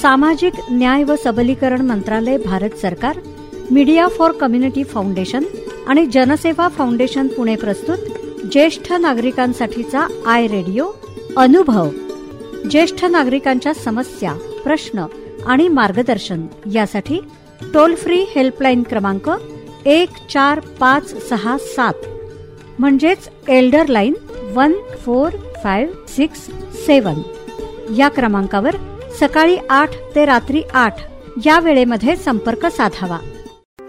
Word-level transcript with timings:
सामाजिक 0.00 0.54
न्याय 0.70 1.02
व 1.04 1.14
सबलीकरण 1.24 1.80
मंत्रालय 1.86 2.36
भारत 2.38 2.76
सरकार 2.82 3.18
मीडिया 3.70 4.06
फॉर 4.08 4.32
कम्युनिटी 4.32 4.82
फाउंडेशन 4.84 5.44
आणि 5.88 6.06
जनसेवा 6.06 6.68
फाउंडेशन 6.68 7.26
पुणे 7.26 7.54
प्रस्तुत 7.56 8.48
ज्येष्ठ 8.52 8.92
नागरिकांसाठीचा 8.92 10.06
आय 10.26 10.46
रेडिओ 10.46 10.86
अनुभव. 11.36 11.88
ज्येष्ठ 12.70 13.04
नागरिकांच्या 13.04 13.74
समस्या 13.74 14.32
प्रश्न 14.64 15.04
आणि 15.46 15.68
मार्गदर्शन 15.68 16.46
यासाठी 16.74 17.20
टोल 17.74 17.94
फ्री 17.94 18.24
हेल्पलाईन 18.34 18.82
क्रमांक 18.82 19.30
एक 19.86 20.10
चार 20.30 20.60
पाच 20.80 21.14
सहा 21.28 21.56
सात 21.74 22.06
म्हणजेच 22.78 23.28
elder 23.48 23.86
line 23.88 24.14
one 24.54 24.72
four 25.04 25.36
five 25.64 26.06
six 26.16 26.46
seven 26.86 27.20
या 27.96 28.08
क्रमांकावर 28.08 28.76
सकाळी 29.20 29.56
आठ 29.70 29.90
ते 30.14 30.24
रात्री 30.24 30.62
आठ 30.74 30.94
या 31.46 31.60
वेळेमध्ये 31.60 32.16
संपर्क 32.16 32.66
साधावा. 32.66 33.18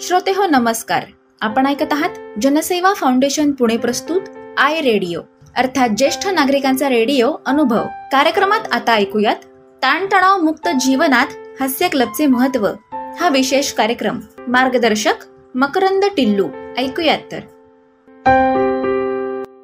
श्रोते 0.02 0.31
हो 0.31 0.45
नमस्कार. 0.45 1.04
आपण 1.42 1.68
ऐकत 1.68 1.94
आहात 1.94 2.09
जनसेवा 2.42 2.94
फाउंडेशन 2.94 3.52
पुणे 3.52 3.78
प्रस्तुत 3.78 4.22
आय 4.58 4.81
रेडिओ. 4.81 5.22
अर्थात 5.58 5.90
ज्येष्ठ 5.98 6.28
नागरिकांचा 6.28 6.90
रेडिओ 6.90 7.34
अनुभव. 7.46 7.84
कार्यक्रमात 8.12 8.59
आता 8.72 8.94
ऐकूयात 8.94 9.36
ताणतणाव 9.84 10.38
मुक्त 10.38 10.68
जीवनात 10.80 11.28
हास्य 11.62 11.88
क्लबचे 11.88 12.26
महत्त्व 12.26 12.68
हा 13.20 13.30
विशेष 13.30 13.72
कार्यक्रम. 13.72 14.20
मार्गदर्शक 14.48 15.14
मकरंद 15.56 16.03
टिल्लू. 16.18 16.48
ऐकूयात 16.78 17.20
तर. 17.31 17.40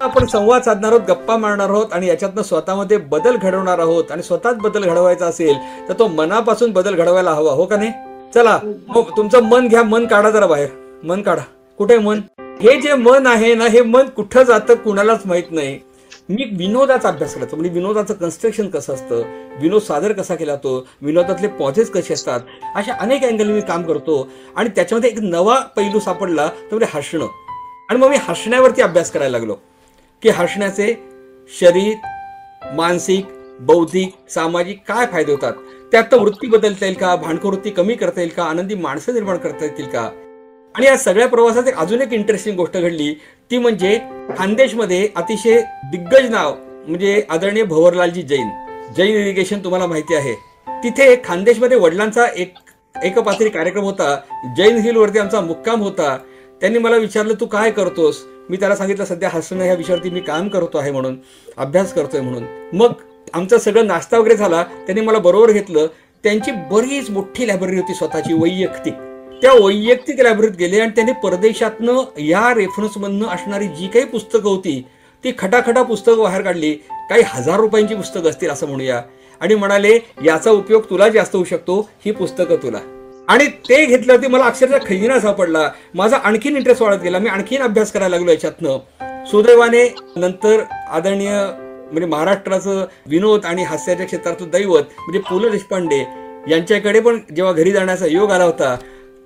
आपण 0.01 0.25
संवाद 0.25 0.61
साधणार 0.61 0.91
आहोत 0.91 1.01
गप्पा 1.09 1.37
मारणार 1.37 1.69
आहोत 1.69 1.93
आणि 1.93 2.07
याच्यातनं 2.07 2.41
स्वतःमध्ये 2.41 2.97
बदल 2.97 3.35
घडवणार 3.35 3.79
आहोत. 3.79 4.11
आणि 4.11 4.23
स्वतःच 4.23 4.55
बदल 4.55 4.83
घडवायचा 4.83 5.25
असेल 5.25 5.55
तर 5.89 5.93
तो 5.99 6.07
मनापासून 6.07 6.71
बदल 6.71 6.95
घडवायला 6.95 7.31
हवा 7.31 7.51
हो 7.51 7.65
का 7.65 7.77
नाही? 7.77 7.91
चला 8.33 8.59
हो 8.89 9.01
तुमचं 9.17 9.43
मन 9.43 9.67
घ्या 9.67 9.83
मन 9.83 10.07
काढा 10.07 10.29
जरा 10.29 10.47
बाहेर. 10.47 10.69
मन 11.03 11.21
काढा. 11.21 11.41
कुठे 11.77 11.97
मन? 11.97 12.19
हे 12.61 12.81
जे 12.81 12.93
मन 12.93 13.27
आहे 13.27 13.53
ना 13.55 13.65
हे 13.65 13.81
मन 13.81 14.05
कुठं 14.05 14.43
जातं 14.43 14.75
कुणालाच 14.75 15.21
माहीत 15.25 15.51
नाही. 15.51 15.79
मी 16.29 16.43
विनोदाचा 16.57 17.09
अभ्यास 17.09 17.33
करायचो 17.35 17.55
म्हणजे 17.55 17.73
विनोदाचं 17.73 18.13
कन्स्ट्रक्शन 18.13 18.67
कसं 18.67 18.93
असतं? 18.93 19.21
विनोद 19.61 19.81
सादर 19.81 20.11
कसा 20.11 20.35
केला 20.35 20.55
तो? 20.55 20.87
विनोदातले 21.01 21.47
पॉझेस 21.47 21.91
कसे 21.91 22.13
असतात? 22.13 22.39
अशा 22.75 22.93
अनेक 22.99 23.23
अँगल 23.23 23.51
मी 23.51 23.61
काम 23.61 23.83
करतो. 23.83 24.27
आणि 24.55 24.69
त्याच्यामध्ये 24.69 25.09
एक 25.09 25.19
नवा 25.19 25.59
पैलू 25.59 25.99
सापडला 25.99 26.47
तर 26.47 26.75
म्हणजे 26.75 26.97
हसणं. 26.97 27.25
आणि 27.89 27.99
मग 27.99 28.07
मी 28.07 28.17
हसण्यावरती 28.19 28.81
अभ्यास 28.81 29.11
करायला 29.11 29.37
लागलो. 29.37 29.55
की 30.23 30.29
हसण्याचे 30.29 31.03
शरीर 31.59 31.95
मानसिक 32.73 33.25
बौद्धिक 33.59 34.31
सामाजिक 34.31 34.81
काय 34.87 35.05
फायदे 35.05 35.31
होतात? 35.31 35.53
त्यात 35.91 36.13
वृत्ती 36.13 36.47
बदलता 36.47 36.85
येईल 36.85 36.97
का? 36.97 37.15
भांडखोर 37.15 37.69
कमी 37.69 37.93
करता 37.93 38.21
येईल 38.21 38.31
का? 38.31 38.43
आनंदी 38.43 38.75
माणसं 38.75 39.13
निर्माण 39.13 39.37
करता 39.37 39.65
येतील 39.65 39.85
का? 39.85 40.09
आणि 40.75 40.85
या 40.85 40.97
सगळ्या 40.97 41.27
प्रवासात 41.27 41.67
एक 41.67 41.75
अजून 41.75 42.01
एक 42.01 42.13
इंटरेस्टिंग 42.13 42.55
गोष्ट 42.55 42.77
घडली. 42.77 43.13
ती 43.51 43.57
म्हणजे 43.57 43.99
खानदेशमध्ये 44.37 45.09
अतिशय 45.15 45.61
दिग्गज 45.91 46.29
नाव 46.29 46.55
म्हणजे 46.87 47.23
आदरणीय 47.29 47.63
भवरलालजी 47.63 48.21
जैन. 48.21 48.49
जैन 48.97 49.07
इरिगेशन 49.07 49.59
तुम्हाला 49.59 49.85
माहिती 49.85 50.15
आहे. 50.15 50.33
तिथे 50.83 51.21
खानदेशमध्ये 51.25 51.77
वडिलांचा 51.77 52.25
एक 52.35 52.53
एकपात्री 53.03 53.49
कार्यक्रम 53.49 53.83
होता. 53.83 54.19
जैन 54.57 54.77
हिल 54.77 54.95
वरती 54.95 55.19
आमचा 55.19 55.41
मुक्काम 55.41 55.81
होता. 55.81 56.17
त्यांनी 56.61 56.79
मला 56.79 56.95
विचारलं 56.95 57.33
तू 57.33 57.45
काय 57.45 57.71
करतोस? 57.71 58.27
मी 58.49 58.57
त्याला 58.57 58.75
सांगितलं 58.75 59.05
सध्या 59.05 59.29
हसणं 59.33 59.63
ह्या 59.63 59.73
विषयावरती 59.73 60.09
मी 60.09 60.19
काम 60.19 60.47
करतो 60.47 60.77
आहे 60.77 60.91
म्हणून 60.91 61.17
अभ्यास 61.57 61.93
करतोय 61.93 62.21
म्हणून. 62.21 62.43
मग 62.73 62.91
आमचा 63.33 63.57
सगळं 63.57 63.87
नाश्ता 63.87 64.17
वगैरे 64.17 64.35
झाला 64.35 64.63
त्यांनी 64.63 65.01
मला 65.01 65.19
बरोबर 65.19 65.51
घेतलं. 65.51 65.87
त्यांची 66.23 66.51
बरीच 66.51 67.09
मोठी 67.09 67.47
लायब्ररी 67.47 67.75
होती 67.75 67.93
स्वतःची 67.93 68.33
वैयक्तिक. 68.33 68.93
त्या 69.41 69.65
वैयक्तिक 69.65 70.21
लायब्ररीत 70.21 70.51
गेले 70.51 70.79
आणि 70.79 70.91
त्यांनी 70.91 71.11
परदेशातनं 71.11 72.01
या 72.17 72.53
रेफरन्समधनं 72.53 73.25
असणारी 73.25 73.67
जी 73.67 73.87
काही 73.87 74.05
पुस्तकं 74.05 74.49
होती 74.49 74.85
ती 75.23 75.31
खटाखटा 75.37 75.83
पुस्तकं 75.83 76.23
बाहेर 76.23 76.41
काढली. 76.41 76.73
काही 77.09 77.23
हजार 77.25 77.59
रुपयांची 77.59 77.95
पुस्तकं 77.95 78.29
असतील 78.29 78.49
असं 78.49 78.67
म्हणूया. 78.67 79.01
आणि 79.39 79.55
म्हणाले 79.55 79.99
याचा 80.25 80.51
उपयोग 80.51 80.81
तुला 80.89 81.09
जास्त 81.09 81.35
होऊ 81.35 81.43
शकतो 81.43 81.89
ही 82.05 82.11
पुस्तकं 82.11 82.55
तुला. 82.55 83.00
आणि 83.29 83.47
ते 83.69 83.85
घेतल्यावरती 83.85 84.27
मला 84.27 84.43
अक्षरशः 84.43 84.77
खजिना 84.87 85.19
सापडला. 85.19 85.69
माझा 85.95 86.17
आणखीन 86.17 86.55
इंटरेस्ट 86.57 86.81
वाढत 86.81 87.01
गेला. 87.03 87.19
मी 87.19 87.29
आणखीन 87.29 87.61
अभ्यास 87.61 87.91
करायला 87.91 88.15
लागलो 88.15 88.31
याच्यातनं. 88.31 88.77
सुदैवाने 89.25 89.83
नंतर 90.15 90.63
आदरणीय 90.89 91.29
म्हणजे 91.91 92.05
महाराष्ट्राचं 92.05 92.85
विनोद 93.07 93.45
आणि 93.45 93.63
हास्याच्या 93.63 94.05
क्षेत्रातलं 94.05 94.49
दैवत 94.49 94.83
म्हणजे 94.99 95.19
पु 95.19 95.39
ल 95.39 95.49
देशपांडे 95.49 95.99
यांच्याकडे 96.47 96.99
पण 96.99 97.19
जेव्हा 97.35 97.53
घरी 97.53 97.71
जाण्याचा 97.71 98.05
योग 98.05 98.31
आला 98.31 98.43
होता 98.43 98.75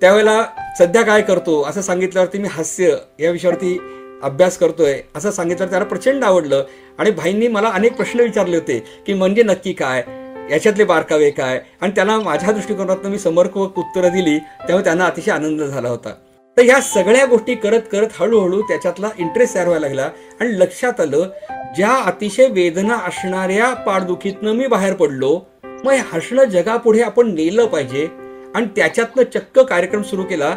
त्यावेळेला 0.00 0.44
सध्या 0.78 1.02
काय 1.02 1.22
करतो 1.22 1.62
असं 1.62 1.80
सांगितल्यावरती 1.80 2.38
मी 2.38 2.48
हास्य 2.48 2.96
या 3.20 3.30
विषयावरती 3.30 3.78
अभ्यास 4.22 4.58
करतोय 4.58 5.00
असं 5.16 5.30
सांगितलं 5.30 5.70
त्याला 5.70 5.84
प्रचंड 5.84 6.24
आवडलं. 6.24 6.64
आणि 6.98 7.10
भाईंनी 7.10 7.48
मला 7.48 7.68
अनेक 7.68 7.96
प्रश्न 7.96 8.20
विचारले 8.20 8.56
होते 8.56 8.78
की 9.06 9.14
म्हणजे 9.14 9.42
नक्की 9.42 9.72
काय? 9.72 10.02
याच्यातले 10.50 10.84
बारकावे 10.84 11.30
काय? 11.30 11.60
आणि 11.80 11.92
त्यांना 11.94 12.18
माझ्या 12.18 12.52
दृष्टिकोनातून 12.52 13.10
मी 13.10 13.18
समर्पक 13.18 13.78
उत्तरं 13.78 14.08
दिली 14.08 14.38
त्यामुळे 14.38 14.84
त्यांना 14.84 15.06
अतिशय 15.06 15.30
आनंद 15.30 15.62
झाला 15.62 15.88
होता. 15.88 16.12
तर 16.56 16.62
ह्या 16.62 16.80
सगळ्या 16.80 17.26
गोष्टी 17.26 17.54
करत 17.54 17.80
करत 17.92 18.08
हळूहळू 18.20 18.62
त्याच्यातला 18.62 19.08
इंटरेस्ट 19.18 19.54
तयार 19.54 19.66
व्हायला 19.66 19.86
लागला. 19.86 20.10
आणि 20.40 20.58
लक्षात 20.58 21.00
आलं 21.00 21.28
ज्या 21.76 21.92
अतिशय 21.92 22.46
वेदना 22.48 22.94
असणाऱ्या 22.94 23.74
पाठदुखीतनं 23.74 24.52
मी 24.52 24.66
बाहेर 24.66 24.94
पडलो 24.94 25.40
मग 25.64 25.92
हे 25.92 26.02
हसणं 26.12 26.44
जगापुढे 26.44 27.02
आपण 27.02 27.34
नेलं 27.34 27.66
पाहिजे. 27.66 28.08
आणि 28.54 28.66
त्याच्यातनं 28.76 29.22
चक्क 29.34 29.58
कार्यक्रम 29.58 30.02
सुरू 30.02 30.22
केला 30.22 30.56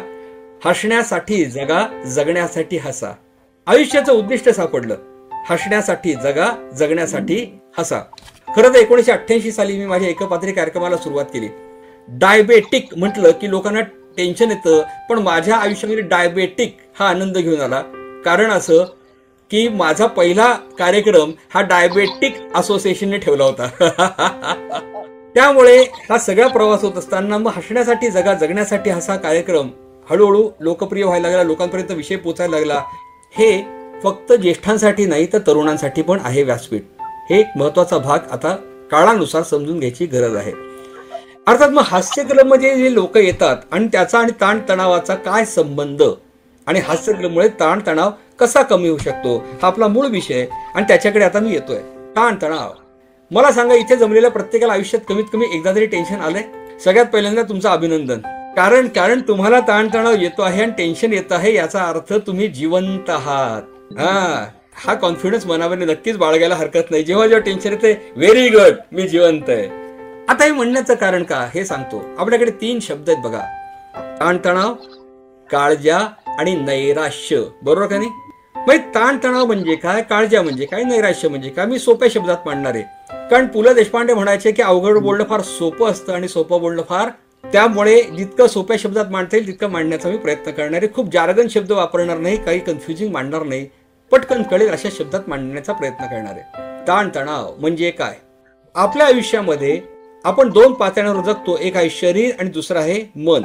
हसण्यासाठी 0.64 1.44
जगा 1.44 2.02
जगण्यासाठी 2.06 2.76
हसा. 2.76 3.14
आयुष्याचं 3.66 4.12
उद्दिष्ट 4.12 4.48
सापडलं 4.48 4.96
हसण्यासाठी 5.50 6.12
जगा 6.12 6.70
जगण्यासाठी 6.74 7.60
हसा. 7.78 8.00
खरं 8.56 8.68
तर 8.68 8.78
एकोणीशे 8.78 9.12
अठ्ठ्याऐंशी 9.12 9.52
साली 9.52 9.78
मी 9.78 9.86
माझ्या 9.86 10.08
एकपात्री 10.08 10.52
कार्यक्रमाला 10.52 10.96
सुरुवात 10.96 11.24
केली. 11.24 11.48
डायबेटिक 12.08 12.88
म्हटलं 12.96 13.30
की 13.30 13.50
लोकांना 13.50 13.80
टेन्शन 14.16 14.50
येतं 14.50 14.82
पण 15.10 15.18
माझ्या 15.18 15.56
आयुष्यामध्ये 15.56 16.02
डायबेटिक 16.02 16.76
हा 16.98 17.08
आनंद 17.08 17.38
घेऊन 17.38 17.60
आला. 17.60 17.82
कारण 18.24 18.50
असं 18.50 18.84
की 19.50 19.68
माझा 19.68 20.06
पहिला 20.06 20.52
कार्यक्रम 20.78 21.30
हा 21.54 21.60
डायबेटिक 21.62 22.34
असोसिएशनने 22.54 23.18
ठेवला 23.18 23.44
होता. 23.44 23.68
त्यामुळे 25.34 25.82
हा 26.08 26.18
सगळा 26.18 26.46
प्रवास 26.46 26.82
होत 26.82 26.96
असताना 26.98 27.38
मग 27.38 27.50
हसण्यासाठी 27.56 28.10
जगा 28.10 28.34
जगण्यासाठी 28.34 28.90
असा 28.90 29.16
कार्यक्रम 29.16 29.68
हळूहळू 30.10 30.48
लोकप्रिय 30.60 31.04
व्हायला 31.04 31.28
लागला 31.28 31.42
लोकांपर्यंत 31.42 31.90
विषय 31.90 32.16
पोचायला 32.16 32.56
लागला. 32.56 32.82
हे 33.34 33.62
फक्त 34.02 34.32
ज्येष्ठांसाठी 34.32 35.06
नाही 35.06 35.26
तर 35.32 35.38
तरुणांसाठी 35.38 36.02
पण 36.02 36.18
आहे 36.24 36.42
व्यासपीठ. 36.42 36.82
हे 37.30 37.40
एक 37.40 37.46
महत्त्वाचा 37.56 37.98
भाग 37.98 38.18
आता 38.30 38.56
काळानुसार 38.90 39.42
समजून 39.42 39.78
घ्यायची 39.78 40.06
गरज 40.06 40.36
आहे. 40.36 40.52
अर्थात 41.46 41.68
मग 41.68 41.82
हास्य 41.82 42.22
जे 42.56 42.94
लोक 42.94 43.16
येतात 43.16 43.56
आणि 43.70 43.86
त्याचा 43.86 44.18
आणि 44.18 44.32
ताणतणावाचा 44.40 45.14
काय 45.14 45.44
संबंध? 45.44 46.02
आणि 46.66 46.80
हास्यकलेमुळे 46.80 47.48
ताणतणाव 47.48 48.10
कसा 48.38 48.62
कमी 48.62 48.88
होऊ 48.88 48.98
शकतो? 48.98 49.36
हा 49.38 49.66
आपला 49.66 49.86
मूळ 49.86 50.06
विषय 50.06 50.46
आणि 50.74 50.84
त्याच्याकडे 50.88 51.24
आता 51.24 51.40
मी 51.40 51.52
येतोय. 51.52 51.78
ताणतणाव. 52.16 52.70
मला 53.30 53.52
सांगा 53.52 53.74
इथे 53.74 53.96
जमलेल्या 53.96 54.30
प्रत्येकाला 54.30 54.72
आयुष्यात 54.72 55.02
कमीत 55.08 55.24
कमी 55.32 55.46
एकदा 55.52 55.74
तरी 55.74 55.86
टेन्शन 55.86 56.20
आलंय? 56.20 56.42
सगळ्यात 56.84 57.06
पहिल्यांदा 57.06 57.42
तुमचं 57.42 57.68
अभिनंदन. 57.68 58.18
कारण 58.56 58.88
कारण 58.88 59.20
तुम्हाला 59.20 59.60
ताणतणाव 59.60 60.14
येतो 60.18 60.42
आहे 60.42 60.62
आणि 60.62 60.72
टेन्शन 60.78 61.12
येत 61.12 61.32
आहे 61.32 61.54
याचा 61.54 61.84
अर्थ 61.84 62.12
तुम्ही 62.26 62.48
जिवंत 62.48 63.10
आहात. 63.10 63.62
हा. 63.92 64.46
हा 64.82 64.94
कॉन्फिडन्स 64.94 65.44
मनामध्ये 65.46 65.86
नक्कीच 65.86 66.16
बाळगायला 66.18 66.54
हरकत 66.54 66.90
नाही. 66.90 67.02
जेव्हा 67.02 67.26
जेव्हा 67.26 67.44
टेन्शन 67.44 67.72
येते 67.72 68.12
व्हेरी 68.16 68.48
गुड 68.48 68.76
मी 68.92 69.06
जिवंत 69.08 69.48
आहे. 69.48 69.66
आता 70.28 70.44
हे 70.44 70.50
म्हणण्याचं 70.52 70.94
कारण 70.94 71.22
का? 71.22 71.48
हे 71.54 71.64
सांगतो. 71.64 72.02
आपल्याकडे 72.18 72.50
तीन 72.50 72.78
शब्द 72.82 73.10
आहेत 73.10 73.22
बघा. 73.22 73.40
ताणतणाव 74.20 74.74
काळजा 75.50 75.98
आणि 76.38 76.54
नैराश्य. 76.54 77.42
बरोबर 77.62 77.86
का 77.86 77.98
नाही? 77.98 78.78
ताणतणाव 78.94 79.44
म्हणजे 79.46 79.74
काय? 79.74 80.02
काळजा 80.02 80.42
म्हणजे 80.42 80.64
काय? 80.64 80.82
नैराश्य 80.84 81.28
म्हणजे 81.28 81.48
काय? 81.48 81.66
मी 81.66 81.78
सोप्या 81.78 82.08
शब्दात 82.10 82.46
मांडणार 82.46 82.74
आहे. 82.74 82.84
कारण 83.30 83.46
पु 83.46 83.62
ल 83.62 83.72
देशपांडे 83.72 84.14
म्हणायचे 84.14 84.52
की 84.52 84.62
अवघड 84.62 84.98
बोलणं 84.98 85.24
फार 85.24 85.40
सोपं 85.40 85.90
असतं 85.90 86.12
आणि 86.12 86.28
सोपं 86.28 86.60
बोलणं 86.60 86.82
फार 86.88 87.08
त्यामुळे 87.44 88.00
जितकं 88.16 88.46
सोप्या 88.46 88.76
शब्दात 88.78 89.10
मांडता 89.10 89.36
येईल 89.36 89.46
तितकं 89.46 89.70
मांडण्याचा 89.70 90.08
मी 90.08 90.16
प्रयत्न 90.16 90.50
करणार 90.50 90.82
आहे. 90.82 90.92
खूप 90.94 91.12
जारगन 91.12 91.48
शब्द 91.48 91.72
वापरणार 91.72 92.18
नाही 92.18 92.36
काही 92.44 92.58
कन्फ्युजिंग 92.60 93.12
मांडणार 93.12 93.42
नाही. 93.42 93.66
पटकन 94.12 94.42
कळेल 94.42 94.70
अशा 94.70 94.88
शब्दात 94.98 95.20
मांडण्याचा 95.28 95.72
प्रयत्न 95.72 96.04
करणार. 96.04 96.34
आहे 96.34 96.86
ताणतणाव 96.88 97.54
म्हणजे 97.58 97.90
काय? 97.90 98.14
आपल्या 98.74 99.06
आयुष्यामध्ये 99.06 99.80
आपण 100.24 100.50
दोन 100.50 100.72
पातळ्यांवर 100.72 101.24
जगतो 101.24 101.58
एक 101.60 101.76
आहे 101.76 101.90
शरीर 101.90 102.34
आणि 102.40 102.50
दुसरं 102.50 102.78
आहे 102.78 103.10
मन. 103.16 103.42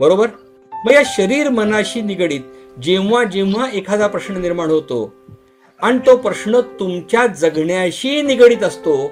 बरोबर? 0.00 0.26
मग 0.72 0.92
या 0.92 1.02
शरीर 1.04 1.48
मनाशी 1.48 2.00
निगडीत 2.00 2.40
जेव्हा 2.82 3.24
जेव्हा 3.24 3.66
एखादा 3.72 4.06
प्रश्न 4.06 4.36
निर्माण 4.36 4.70
होतो 4.70 5.14
आणि 5.82 5.98
तो 5.98 6.16
प्रश्न 6.16 6.60
तुमच्या 6.80 7.26
जगण्याशी 7.26 8.22
निगडीत 8.22 8.62
असतो 8.62 9.08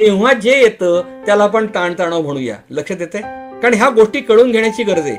तेव्हा 0.00 0.32
जे 0.32 0.50
येतं 0.50 1.02
त्याला 1.26 1.44
आपण 1.44 1.66
ताणतणाव 1.66 2.22
म्हणूया. 2.22 2.56
लक्षात 2.70 2.96
येते 3.00 3.18
कारण 3.60 3.74
ह्या 3.74 3.88
गोष्टी 3.88 4.20
कळून 4.20 4.52
घेण्याची 4.52 4.82
गरज 4.82 5.06
आहे. 5.06 5.16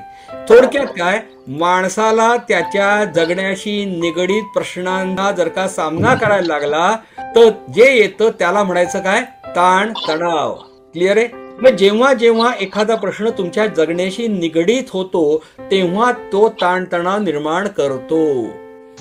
थोडक्यात 0.49 0.85
काय? 0.85 1.19
माणसाला 1.47 2.37
त्याच्या 2.37 3.05
जगण्याशी 3.05 3.85
निगडीत 3.85 4.43
प्रश्नांना 4.43 5.31
जर 5.31 5.47
का 5.47 5.67
सामना 5.67 6.15
करायला 6.15 6.53
लागला 6.53 6.95
तर 7.35 7.49
जे 7.75 7.95
येतं 7.95 8.29
त्याला 8.39 8.63
म्हणायचं 8.63 8.99
काय? 8.99 9.21
ताण 9.47 9.93
तणाव. 10.09 10.53
क्लिअर 10.93 11.17
आहे? 11.17 11.27
मग 11.33 11.69
जेव्हा 11.69 12.13
जेव्हा 12.13 12.51
एखादा 12.59 12.95
प्रश्न 12.95 13.29
तुमच्या 13.29 13.65
जगण्याशी 13.65 14.27
निगडीत 14.27 14.83
होतो 14.89 15.43
तेव्हा 15.59 16.11
तो 16.11 16.49
ताणतणाव 16.49 17.17
निर्माण 17.17 17.67
करतो. 17.67 18.43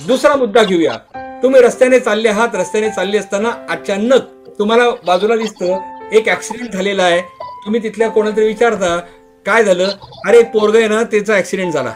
दुसरा 0.07 0.37
मुद्दा 0.37 0.63
घेऊया. 0.63 0.95
तुम्ही 1.43 1.61
रस्त्याने 1.63 1.99
चालले 1.99 2.29
आहात. 2.29 2.49
रस्त्याने 2.55 2.91
चालले 2.91 3.19
असताना 3.19 3.51
अचानक 3.71 4.21
तुम्हाला 4.59 4.85
बाजूला 5.07 5.37
दिसतं 5.37 5.79
एक 6.13 6.29
ऍक्सिडेंट 6.29 6.71
झालेला 6.71 7.03
आहे. 7.03 7.21
तुम्ही 7.65 7.83
तिथल्या 7.83 8.09
कोणातरी 8.09 8.47
विचारता 8.47 9.01
काय 9.47 9.65
झालं? 9.65 9.89
अरे 10.27 10.43
पोरग 10.43 10.77
आहे 10.77 10.89
ना 10.89 11.03
त्याचा 11.03 11.37
ऍक्सिडेंट 11.37 11.73
झाला. 11.73 11.93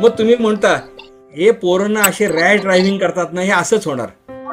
मग 0.00 0.08
तुम्ही 0.08 0.36
म्हणता 0.40 0.72
हे 1.36 1.50
पोरांना 1.50 2.00
असे 2.00 2.26
रॅश 2.28 2.60
ड्रायव्हिंग 2.60 2.98
करतात 2.98 3.32
ना 3.32 3.40
हे 3.40 3.50
असंच 3.50 3.86
होणार. 3.86 4.08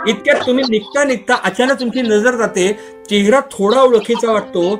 इतक्यात 0.07 0.45
तुम्ही 0.47 0.63
निघता 0.69 1.03
निघता 1.03 1.35
अचानक 1.43 1.79
तुमची 1.79 2.01
नजर 2.01 2.35
जाते 2.35 2.71
चेहरा 3.09 3.39
थोडा 3.51 3.81
ओळखीचा 3.81 4.31
वाटतो 4.31 4.71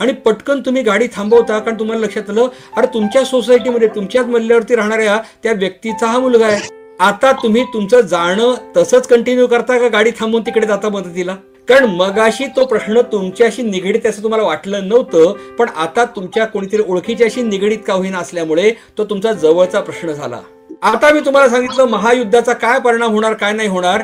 आणि 0.00 0.12
पटकन 0.24 0.60
तुम्ही 0.60 0.82
गाडी 0.82 1.06
थांबवता 1.14 1.58
कारण 1.58 1.78
तुम्हाला 1.78 2.04
लक्षात 2.04 2.30
आलं 2.30 2.48
अरे 2.76 2.86
तुमच्या 2.94 3.24
सोसायटीमध्ये 3.24 3.88
तुमच्याच 3.88 4.26
मल्ल्यावरती 4.26 4.76
राहणाऱ्या 4.76 5.18
त्या 5.42 5.52
व्यक्तीचा 5.52 6.06
हा 6.06 6.18
मुलगा 6.18 6.46
आहे. 6.46 6.60
आता 7.00 7.32
तुम्ही 7.32 7.64
तुमचं 7.64 8.00
जाणं 8.00 8.54
तसंच 8.76 9.06
कंटिन्यू 9.08 9.46
करता 9.46 9.78
का 9.78 9.88
गाडी 9.88 10.10
थांबवून 10.10 10.42
तिकडे 10.42 10.66
जाता 10.66 10.88
मदतीला? 10.88 11.36
कारण 11.68 11.84
मगाशी 11.86 12.46
तो 12.56 12.64
प्रश्न 12.66 13.00
तुमच्याशी 13.12 13.62
निगडीत 13.62 14.06
असं 14.06 14.22
तुम्हाला 14.22 14.46
वाटलं 14.46 14.88
नव्हतं 14.88 15.32
पण 15.58 15.68
आता 15.76 16.04
तुमच्या 16.16 16.44
कोणीतरी 16.46 16.82
ओळखीच्याशी 16.88 17.42
निगडीत 17.42 17.78
का 17.86 17.94
होईना 17.94 18.18
असल्यामुळे 18.18 18.70
तो 18.98 19.04
तुमचा 19.04 19.32
जवळचा 19.32 19.80
प्रश्न 19.80 20.12
झाला. 20.12 20.40
आता 20.82 21.12
मी 21.12 21.20
तुम्हाला 21.20 21.48
सांगितलं 21.48 21.88
महायुद्धाचा 21.88 22.52
काय 22.52 22.78
परिणाम 22.80 23.12
होणार 23.12 23.34
काय 23.34 23.52
नाही 23.52 23.68
होणार. 23.68 24.02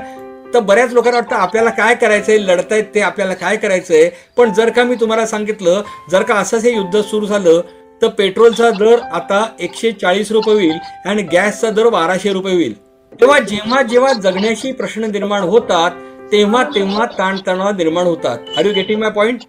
तर 0.55 0.61
बऱ्याच 0.61 0.93
लोकांना 0.93 1.19
वाटतं 1.19 1.37
आपल्याला 1.37 1.71
काय 1.71 1.95
करायचंय 1.95 2.39
लढतायत 2.39 2.85
ते 2.95 3.01
आपल्याला 3.01 3.35
काय 3.35 3.57
करायचंय. 3.57 4.09
पण 4.37 4.53
जर 4.53 4.71
का 4.71 4.85
मी 4.85 4.95
तुम्हाला 4.95 5.27
सांगितलं 5.27 5.83
जर 6.11 6.23
का 6.23 6.35
असंच 6.35 6.65
हे 6.65 6.75
युद्ध 6.75 7.01
सुरू 7.01 7.27
झालं 7.27 7.61
तर 8.03 8.09
पेट्रोलचा 8.09 8.71
दर 8.71 8.99
आता 9.13 9.47
एकशे 9.61 9.93
चाळीस 9.93 10.33
रुपये 10.33 10.55
होईल 10.55 10.79
आणि 11.07 11.23
गॅसचा 11.23 11.71
दर 11.71 11.89
बाराशे 11.89 12.33
रुपये 12.33 12.55
होईल. 12.55 12.75
तेव्हा 13.13 13.39
जेव्हा 13.39 13.83
जेव्हा 13.83 14.13
जगण्याशी 14.13 14.73
प्रश्न 14.73 15.05
निर्माण 15.05 15.43
होतात 15.43 15.91
तेव्हा 16.33 16.63
तेव्हा 16.75 17.05
ताणतणाव 17.19 17.71
निर्माण 17.71 18.07
होतात. 18.07 18.39
Are 18.59 18.65
you 18.65 18.73
getting 18.75 19.01
my 19.01 19.11
point 19.11 19.41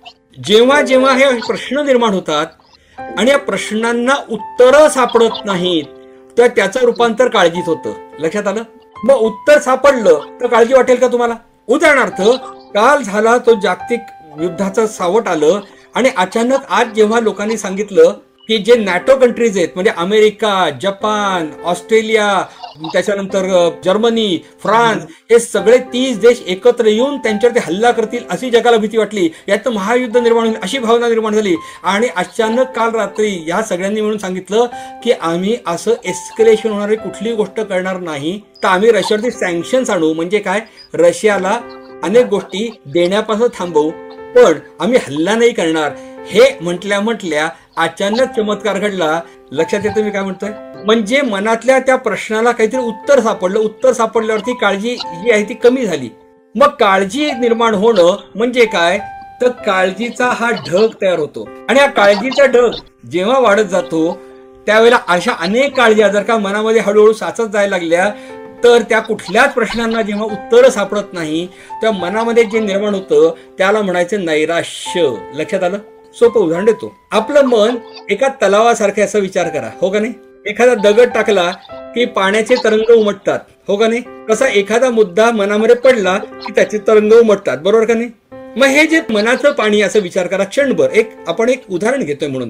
जेव्हा 0.43 0.81
जेव्हा 0.81 1.13
हे 1.13 1.39
प्रश्न 1.39 1.79
निर्माण 1.79 2.13
होतात 2.13 2.47
आणि 3.17 3.31
या 3.31 3.37
प्रश्नांना 3.37 4.13
उत्तरं 4.29 4.87
सापडत 4.89 5.45
नाहीत 5.45 5.83
तर 6.37 6.47
त्याचं 6.47 6.79
रूपांतर 6.79 7.27
काळजीत 7.27 7.63
होतं. 7.67 7.93
लक्षात 8.19 8.47
आलं? 8.47 8.63
मग 9.03 9.15
उत्तर 9.15 9.59
सापडलं 9.59 10.19
तर 10.41 10.47
काळजी 10.47 10.73
वाटेल 10.73 10.95
का 10.95 11.07
तुम्हाला? 11.07 11.35
उदाहरणार्थ 11.67 12.21
काल 12.73 13.03
झाला 13.03 13.37
तो 13.37 13.59
जागतिक 13.59 13.99
युद्धाचं 14.41 14.87
सावट 14.87 15.27
आलं 15.27 15.59
आणि 15.95 16.09
अचानक 16.17 16.65
आज 16.69 16.87
जेव्हा 16.87 17.19
लोकांनी 17.19 17.57
सांगितलं 17.57 18.13
की 18.49 18.57
जे 18.57 18.75
नॅटो 18.75 19.15
कंट्रीज 19.15 19.57
आहेत 19.57 19.67
म्हणजे 19.75 19.91
अमेरिका 19.97 20.69
जपान 20.81 21.49
ऑस्ट्रेलिया 21.63 22.43
त्याच्यानंतर 22.93 23.69
जर्मनी 23.85 24.43
फ्रान्स 24.61 25.03
हे 25.31 25.39
सगळे 25.39 25.77
तीस 25.77 26.19
देश 26.19 26.41
एकत्र 26.47 26.85
येऊन 26.85 27.17
त्यांच्यावर 27.17 27.55
ते 27.55 27.59
हल्ला 27.59 27.91
करतील 27.91 28.23
अशी 28.29 28.49
जगाला 28.49 28.77
भीती 28.77 28.97
वाटली. 28.97 29.29
यात 29.47 29.67
महायुद्ध 29.67 30.17
निर्माण 30.17 30.47
होईल 30.47 30.57
अशी 30.63 30.79
भावना 30.79 31.07
निर्माण 31.07 31.33
झाली. 31.33 31.55
आणि 31.83 32.07
अचानक 32.15 32.71
काल 32.75 32.95
रात्री 32.95 33.43
या 33.47 33.61
सगळ्यांनी 33.63 34.01
म्हणून 34.01 34.17
सांगितलं 34.17 34.65
की 35.03 35.11
आम्ही 35.11 35.57
असं 35.67 35.93
एस्कलेशन 36.05 36.69
होणारी 36.69 36.95
कुठलीही 36.95 37.35
गोष्ट 37.35 37.59
करणार 37.59 37.97
नाही. 37.97 38.41
तर 38.63 38.67
आम्ही 38.67 38.91
रशियावरती 38.91 39.31
सँक्शन्स 39.31 39.89
आणू. 39.89 40.13
म्हणजे 40.13 40.39
काय? 40.39 40.61
रशियाला 40.93 41.59
अनेक 42.03 42.25
गोष्टी 42.25 42.79
देण्यापासून 42.85 43.47
थांबवू. 43.59 43.89
पण 44.35 44.53
आम्ही 44.79 44.99
हल्ला 45.07 45.35
नाही 45.35 45.51
करणार. 45.51 45.91
हे 46.27 46.57
म्हटल्या 46.61 46.99
म्हटल्या 46.99 47.49
अचानक 47.77 48.35
चमत्कार 48.35 48.79
घडला. 48.79 49.19
लक्षात 49.51 49.79
येतं 49.83 50.03
मी 50.03 50.11
काय 50.11 50.21
म्हणतोय? 50.21 50.49
म्हणजे 50.85 51.21
मनातल्या 51.21 51.79
त्या 51.79 51.95
प्रश्नाला 51.95 52.51
काहीतरी 52.51 52.81
उत्तर 52.81 53.19
सापडलं. 53.19 53.59
उत्तर 53.59 53.91
सापडल्यावरती 53.91 54.53
काळजी 54.53 54.95
जी 54.95 55.31
आहे 55.31 55.43
ती 55.43 55.53
कमी 55.53 55.85
झाली. 55.85 56.09
मग 56.55 56.67
काळजी 56.67 57.31
निर्माण 57.31 57.73
होणं 57.73 58.15
म्हणजे 58.35 58.65
काय? 58.65 58.99
तर 59.41 59.49
काळजीचा 59.65 60.29
हा 60.29 60.51
ढग 60.51 60.87
तयार 61.01 61.19
होतो. 61.19 61.49
आणि 61.69 61.79
हा 61.79 61.85
काळजीचा 61.87 62.45
ढग 62.45 62.71
जेव्हा 63.11 63.39
वाढत 63.39 63.63
जातो 63.63 64.19
त्यावेळेला 64.65 64.99
अशा 65.07 65.31
अनेक 65.39 65.75
काळज्या 65.77 66.07
जर 66.07 66.23
का 66.23 66.37
मनामध्ये 66.37 66.81
हळूहळू 66.81 67.13
साचत 67.13 67.47
जायला 67.53 67.69
लागल्या 67.69 68.09
तर 68.63 68.81
त्या 68.81 68.99
कुठल्याच 68.99 69.53
प्रश्नांना 69.53 70.01
जेव्हा 70.01 70.25
उत्तर 70.25 70.69
सापडत 70.69 71.13
नाही 71.13 71.47
त्या 71.81 71.91
मनामध्ये 71.91 72.43
जे 72.43 72.59
निर्माण 72.59 72.95
होतं 72.95 73.33
त्याला 73.57 73.81
म्हणायचं 73.81 74.25
नैराश्य. 74.25 75.09
लक्षात 75.33 75.63
आलं? 75.63 75.77
सोपं 76.13 76.41
उदाहरण 76.41 76.65
देतो. 76.65 76.93
आपलं 77.11 77.45
मन 77.45 77.75
एका 78.09 78.27
तलावासारखे 78.41 79.01
असा 79.01 79.19
विचार 79.19 79.47
करा 79.49 79.69
हो 79.81 79.89
का 79.89 79.99
नाही? 79.99 80.13
एखादा 80.45 80.73
दगड 80.83 81.09
टाकला 81.13 81.51
की 81.95 82.05
पाण्याचे 82.05 82.55
तरंग 82.63 82.89
उमटतात 82.95 83.39
हो 83.67 83.75
का 83.77 83.87
नाही? 83.87 84.01
कसा 84.29 84.47
एखादा 84.47 84.89
मुद्दा 84.89 85.29
मनामध्ये 85.31 85.75
पडला 85.75 86.17
की 86.17 86.51
त्याचे 86.51 86.77
तरंग 86.77 87.13
उमटतात 87.13 87.57
बरोबर 87.57 87.85
का 87.85 87.93
नाही? 87.93 88.09
मग 88.57 88.67
हे 88.67 88.85
जे 88.87 89.01
मनाचं 89.09 89.51
पाणी 89.51 89.81
असं 89.81 89.99
विचार 89.99 90.27
करा 90.27 90.43
क्षणभर. 90.43 90.89
एक 90.89 91.11
आपण 91.27 91.49
एक 91.49 91.63
उदाहरण 91.69 92.03
घेतोय 92.03 92.27
म्हणून. 92.27 92.49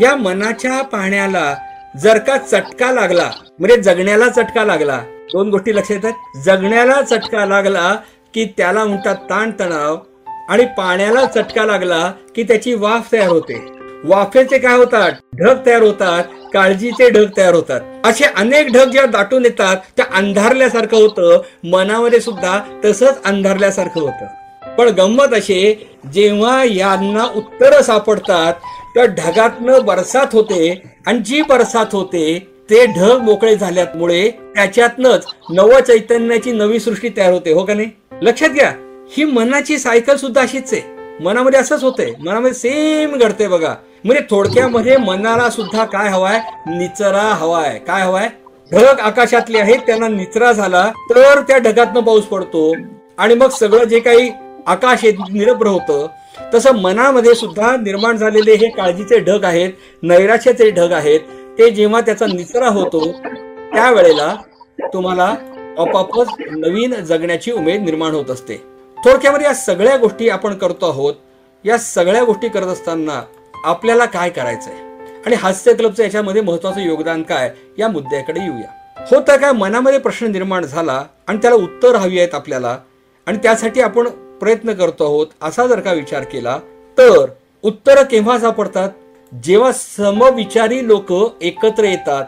या 0.00 0.14
मनाच्या 0.16 0.82
पाण्याला 0.82 1.54
जर 1.96 2.18
का 2.18 2.36
चटका 2.38 2.90
लागला 2.92 3.30
म्हणजे 3.58 3.76
जगण्याला 3.82 4.28
चटका 4.28 4.64
लागला 4.64 4.98
दोन 5.32 5.50
गोष्टी 5.50 5.74
लक्षात 5.76 5.96
येतात. 5.96 6.42
जगण्याला 6.44 7.00
चटका 7.02 7.44
लागला 7.46 7.94
की 8.34 8.44
त्याला 8.56 8.84
म्हणतात 8.84 9.16
ताणतणाव 9.30 9.96
आणि 10.48 10.64
पाण्याला 10.64 11.24
चटका 11.24 11.64
लागला 11.64 12.12
की 12.36 12.42
त्याची 12.42 12.74
वाफ 12.74 13.12
तयार 13.12 13.28
होते. 13.28 13.78
वाफेचे 14.04 14.58
काय 14.58 14.76
होतात? 14.76 15.12
ढग 15.40 15.66
तयार 15.66 15.82
होतात 15.82 16.24
काळजीचे 16.54 17.10
ढग 17.10 17.26
तयार 17.36 17.54
होतात. 17.54 17.80
असे 18.04 18.24
अनेक 18.24 18.66
ढग 18.66 18.90
जेव्हा 18.90 19.06
दाटून 19.06 19.44
येतात 19.44 19.76
त्या 19.96 20.06
अंधारल्यासारखं 20.14 20.96
होतं. 20.96 21.42
मनामध्ये 21.64 22.20
सुद्धा 22.20 22.60
तसंच 22.84 23.22
अंधारल्यासारखं 23.24 24.00
होतं. 24.00 24.26
पण 24.78 24.88
गंमत 24.88 25.34
असे 25.34 25.90
जेव्हा 26.12 26.64
यांना 26.64 27.24
उत्तर 27.36 27.80
सापडतात 27.80 28.54
त्या 28.94 29.04
ढगातनं 29.04 29.84
बरसात 29.84 30.26
होते 30.32 30.82
आणि 31.06 31.18
जी 31.18 31.42
बरसात 31.42 31.86
होते 31.92 32.48
ते 32.70 32.86
ढग 32.86 33.18
मोकळे 33.18 33.56
झाल्यामुळे 33.56 34.30
त्याच्यातनच 34.30 35.26
नव 35.50 35.80
चैतन्याची 35.80 36.52
नवी 36.52 36.80
सृष्टी 36.80 37.08
तयार 37.08 37.32
होते. 37.32 37.52
हो 37.52 37.64
का 37.64 37.74
नाही? 37.74 37.88
लक्षात 38.22 38.48
घ्या. 38.48 38.72
ही 39.16 39.24
मनाची 39.24 39.78
सायकल 39.78 40.16
सुद्धा 40.16 40.40
अशीच 40.40 40.72
आहे. 40.72 40.82
मनामध्ये 41.20 41.60
असंच 41.60 41.82
होतंय. 41.84 42.12
मनामध्ये 42.18 42.54
सेम 42.54 43.16
घडते 43.16 43.48
बघा. 43.48 43.74
म्हणजे 44.04 44.22
थोडक्यामध्ये 44.30 44.96
मनाला 44.96 45.50
सुद्धा 45.50 45.84
काय 45.84 46.08
हवाय? 46.08 46.40
निचरा 46.66 47.22
हवाय. 47.22 47.78
काय 47.78 48.02
हवाय? 48.02 48.28
ढग 48.72 49.00
आकाशातले 49.00 49.58
आहेत 49.58 49.78
त्यांना 49.78 50.08
निचरा 50.08 50.52
झाला 50.52 50.90
तर 51.10 51.40
त्या 51.40 51.58
ढगातनं 51.58 52.00
पाऊस 52.00 52.24
पडतो. 52.24 52.72
आणि 53.18 53.34
मग 53.34 53.48
सगळं 53.48 53.84
जे 53.84 54.00
काही 54.00 54.30
आकाश 54.66 55.04
आहे 55.04 55.12
निरभ्र 55.32 55.66
होतं 55.66 56.06
तसं 56.54 56.72
मनामध्ये 56.72 57.34
सुद्धा 57.34 57.76
निर्माण 57.76 58.16
झालेले 58.16 58.54
हे 58.54 58.68
काळजीचे 58.68 59.18
ढग 59.18 59.44
आहेत 59.44 59.72
नैराश्याचे 60.02 60.70
ढग 60.70 60.92
आहेत. 60.92 61.20
ते 61.58 61.70
जेव्हा 61.70 62.00
त्याचा 62.00 62.26
निचरा 62.26 62.68
होतो 62.68 63.12
त्यावेळेला 63.74 64.34
तुम्हाला 64.92 65.34
आपापच 65.78 66.26
नवीन 66.50 66.94
जगण्याची 66.94 67.52
उमेद 67.52 67.80
निर्माण 67.80 68.10
होत 68.10 68.30
असते. 68.30 68.77
थोडक्यामध्ये 69.04 69.46
या 69.46 69.54
सगळ्या 69.54 69.96
गोष्टी 69.96 70.28
आपण 70.28 70.54
करतो 70.54 70.86
आहोत. 70.86 71.14
या 71.64 71.78
सगळ्या 71.78 72.24
गोष्टी 72.24 72.48
करत 72.48 72.66
असताना 72.66 73.22
आपल्याला 73.64 74.04
काय 74.04 74.30
करायचंय? 74.30 74.74
आणि 75.26 75.34
हास्य 75.34 75.74
क्लबचं 75.74 76.02
याच्यामध्ये 76.02 76.42
महत्वाचं 76.42 76.80
योगदान 76.80 77.22
काय? 77.22 77.50
या 77.78 77.88
मुद्द्याकडे 77.88 78.40
येऊया. 78.40 79.04
होतं 79.10 79.36
काय 79.36 79.52
मनामध्ये 79.52 79.98
प्रश्न 79.98 80.26
निर्माण 80.26 80.64
झाला 80.64 81.04
आणि 81.26 81.38
त्याला 81.38 81.56
उत्तर 81.56 81.94
हवी 81.96 82.18
आहेत 82.18 82.34
आपल्याला 82.34 82.78
आणि 83.26 83.38
त्यासाठी 83.42 83.80
आपण 83.80 84.08
प्रयत्न 84.40 84.72
करतो 84.72 85.04
आहोत 85.04 85.26
असा 85.42 85.66
जर 85.66 85.80
का 85.80 85.92
विचार 85.92 86.24
केला 86.24 86.58
तर 86.98 87.30
उत्तरं 87.62 88.02
केव्हा 88.02 88.38
सापडतात? 88.38 88.90
जेव्हा 89.42 89.72
समविचारी 89.72 90.86
लोक 90.88 91.12
एकत्र 91.42 91.84
येतात 91.84 92.24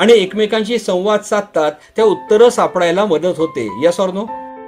आणि 0.00 0.12
एकमेकांशी 0.12 0.78
संवाद 0.78 1.20
साधतात 1.20 1.72
त्या 1.96 2.04
उत्तरं 2.04 2.48
सापडायला 2.48 3.04
मदत 3.04 3.38
होते. 3.38 3.68
यस 3.82 4.00
ऑर 4.00 4.10
नो 4.10 4.24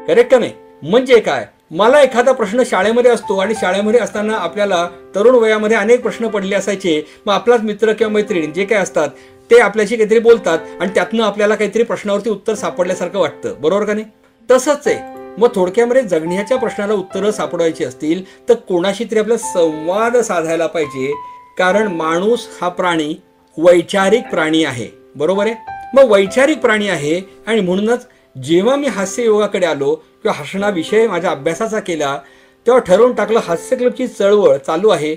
करेक्ट 0.09 0.31
का 0.31 0.39
नाही? 0.39 0.53
म्हणजे 0.83 1.21
काय? 1.21 1.47
मला 1.71 2.03
एखादा 2.03 2.33
प्रश्न 2.33 2.63
शाळेमध्ये 2.67 3.11
असतो 3.11 3.39
आणि 3.39 3.55
शाळेमध्ये 3.55 4.01
असताना 4.01 4.37
आपल्याला 4.37 4.89
तरुण 5.15 5.35
वयामध्ये 5.35 5.77
अनेक 5.77 6.03
प्रश्न 6.03 6.29
पडले 6.29 6.57
असायचे. 6.57 7.07
मग 7.27 7.35
आपलाच 7.35 7.61
मित्र 7.61 7.93
किंवा 7.93 8.13
मैत्रीण 8.13 8.53
जे 8.53 8.65
काय 8.65 8.79
असतात 8.79 9.09
ते 9.51 9.59
आपल्याशी 9.59 9.97
काहीतरी 9.97 10.19
बोलतात 10.19 10.59
आणि 10.81 10.91
त्यातनं 10.95 11.23
आपल्याला 11.23 11.55
काहीतरी 11.55 11.83
प्रश्नावरती 11.83 12.31
उत्तर 12.31 12.55
सापडल्यासारखं 12.55 13.19
वाटतं. 13.19 13.55
बरोबर 13.59 13.85
का 13.85 13.95
नाही? 13.95 14.07
तसंच 14.51 14.89
आहे. 14.89 15.17
मग 15.39 15.49
थोडक्यामध्ये 15.55 16.03
जगण्याच्या 16.03 16.57
प्रश्नाला 16.57 16.95
उत्तरं 16.95 17.31
सापडवायची 17.31 17.85
असतील 17.85 18.49
तर 18.49 18.55
कोणाशी 18.55 19.05
तरी 19.05 19.19
आपला 19.19 19.37
संवाद 19.37 20.17
साधायला 20.17 20.67
पाहिजे. 20.67 21.13
कारण 21.59 21.87
माणूस 21.87 22.47
हा 22.63 22.69
प्राणी 22.69 23.15
वैचारिक 23.59 24.23
प्राणी 24.31 24.65
आहे. 24.65 24.89
बरोबर 25.17 25.47
आहे? 25.47 25.55
मग 25.95 26.11
वैचारिक 26.11 26.59
प्राणी 26.59 26.89
आहे 26.89 27.21
आणि 27.47 27.61
म्हणूनच 27.61 28.07
जेव्हा 28.43 28.77
मी 28.77 28.87
हास्य 28.87 29.25
योगाकडे 29.25 29.67
आलो 29.67 29.95
किंवा 29.95 30.33
हसणा 30.33 30.71
माझ्या 31.09 31.31
अभ्यासाचा 31.31 31.81
केला 31.81 32.19
तेव्हा 32.67 32.81
ठरवून 32.81 33.13
टाकलं 33.13 33.39
हास्य 33.39 33.77
क्लबची 33.77 34.07
चळवळ 34.07 34.57
चालू 34.57 34.89
आहे. 34.89 35.17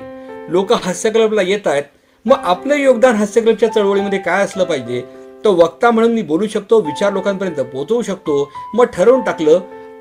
लोक 0.49 0.73
हास्य 0.73 1.09
क्लबला 1.09 1.41
येत 1.41 1.67
आहेत. 1.67 1.83
मग 2.25 2.35
आपलं 2.43 2.75
योगदान 2.75 3.15
हास्य 3.15 3.41
क्लबच्या 3.41 3.73
चळवळीमध्ये 3.73 4.19
काय 4.19 4.43
असलं 4.43 4.63
पाहिजे? 4.63 5.03
तो 5.43 5.53
वक्ता 5.53 5.91
म्हणून 5.91 6.13
मी 6.13 6.21
बोलू 6.21 6.47
शकतो 6.47 6.81
विचार 6.81 7.13
लोकांपर्यंत 7.13 7.55
पोहोचवू 7.55 8.01
शकतो. 8.01 8.51
मग 8.73 8.85
ठरवून 8.85 9.21
टाकलं 9.21 9.59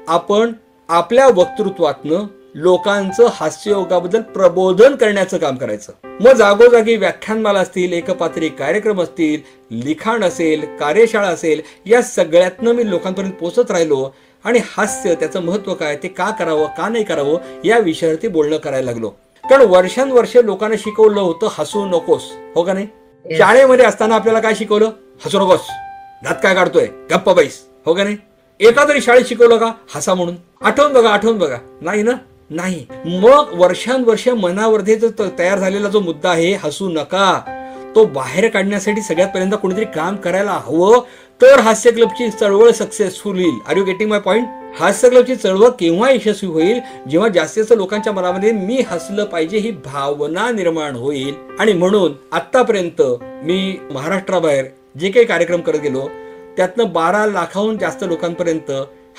आपण 0.09 0.53
आपल्या 0.89 1.27
वक्तृत्वातनं 1.27 2.27
लोकांचं 2.55 3.29
हास्ययोगाबद्दल 3.33 4.21
प्रबोधन 4.21 4.95
करण्याचं 4.97 5.39
काम 5.39 5.57
करायचं. 5.57 5.93
मग 6.21 6.33
जागोजागी 6.33 6.97
व्याख्यानमाला 6.97 7.61
असतील 7.61 7.93
एकपात्री 7.93 8.49
कार्यक्रम 8.49 9.03
असतील 9.03 9.41
लिखाण 9.85 10.25
असेल 10.25 10.77
कार्यशाळा 10.77 11.29
असेल 11.29 11.61
या 11.87 12.03
सगळ्यातनं 12.03 12.73
मी 12.73 12.91
लोकांपर्यंत 12.91 13.33
पोहोचत 13.33 13.71
राहिलो 13.71 14.11
आणि 14.45 14.61
हास्य 14.77 15.15
त्याचं 15.15 15.43
महत्त्व 15.43 15.75
काय 15.75 15.97
ते 15.97 16.09
का 16.09 16.31
करावं 16.31 16.67
का 16.67 16.89
नाही 16.89 17.05
करावं 17.05 17.39
या 17.65 17.79
विषयावरती 17.79 18.29
बोलणं 18.29 18.57
करायला 18.57 18.91
लागलो. 18.91 19.09
कारण 19.45 19.63
वर्षानुवर्ष 19.63 20.37
लोकांना 20.37 20.77
शिकवलं 20.79 21.21
होतं 21.21 21.49
हसू 21.51 21.85
नकोस. 21.87 22.23
हो 22.55 22.63
का 22.63 22.73
नाही? 22.73 22.87
शाळेमध्ये 23.37 23.85
असताना 23.87 24.15
आपल्याला 24.15 24.41
काय 24.41 24.55
शिकवलं? 24.55 24.91
हसू 25.25 25.39
नकोस. 25.39 25.61
दात 26.25 26.35
काय 26.43 26.55
काढतोय? 26.55 26.87
गप्पा 27.11 27.33
बैस. 27.33 27.67
हो 27.87 27.95
का 27.95 28.05
नाही? 28.05 28.17
एका 28.61 28.89
तरी 28.89 29.01
शाळेत 29.01 29.25
शिकवलं 29.25 29.57
का? 29.57 29.73
हसा 29.95 30.15
म्हणून. 30.15 30.35
आठवून 30.61 30.93
बघा 30.93 31.11
आठवून 31.11 31.39
बघा. 31.39 31.57
नाही 31.81 32.03
ना? 32.03 32.13
नाही. 32.51 32.87
मग 33.05 33.47
वर्षानुवर्ष 33.53 34.29
मनावरती 34.29 34.95
जो 34.95 35.09
त- 35.09 35.39
तयार 35.39 35.59
झालेला 35.59 35.89
जो 35.89 36.01
मुद्दा 36.01 36.31
आहे 36.31 36.53
हसू 36.53 36.89
नका. 36.89 37.41
तो 37.95 38.05
बाहेर 38.05 38.49
काढण्यासाठी 38.49 39.03
सगळ्यात 39.03 39.29
पहिल्यांदा 39.29 39.57
कोणीतरी 39.57 39.85
काम 39.85 40.17
करायला 40.17 40.53
हवं. 40.53 41.01
तर 41.43 41.61
हास्य 41.61 41.91
क्लबची 41.91 42.31
चळवळ 42.31 42.71
सक्सेसफुल 42.71 43.41
होईल. 43.41 43.59
Are 43.69 43.77
you 43.77 43.85
getting 43.85 44.11
my 44.11 44.21
point 44.21 44.47
हास्य 44.77 45.09
क्लबची 45.09 45.37
चळवळ 45.37 45.69
केव्हा 45.69 46.11
यशस्वी 46.11 46.51
होईल? 46.51 46.81
जेव्हा 47.11 47.29
जास्तीत 47.29 47.63
जास्त 47.63 47.75
लोकांच्या 47.77 48.13
मनामध्ये 48.13 48.53
मी 48.53 48.83
हसलं 48.87 49.25
पाहिजे 49.25 49.59
ही 49.59 49.71
भावना 49.71 50.51
निर्माण 50.51 50.97
होईल. 50.97 51.35
आणि 51.59 51.73
म्हणून 51.73 52.13
आतापर्यंत 52.33 53.03
मी 53.23 53.77
महाराष्ट्राबाहेर 53.91 54.65
जे 54.99 55.11
काही 55.11 55.27
कार्यक्रम 55.27 55.61
करत 55.61 55.79
गेलो 55.79 56.09
त्यातनं 56.57 56.93
बारा 56.93 57.27
लाखाहून 57.27 57.79
जास्त 57.79 58.05
लोकांपर्यंत 58.07 58.71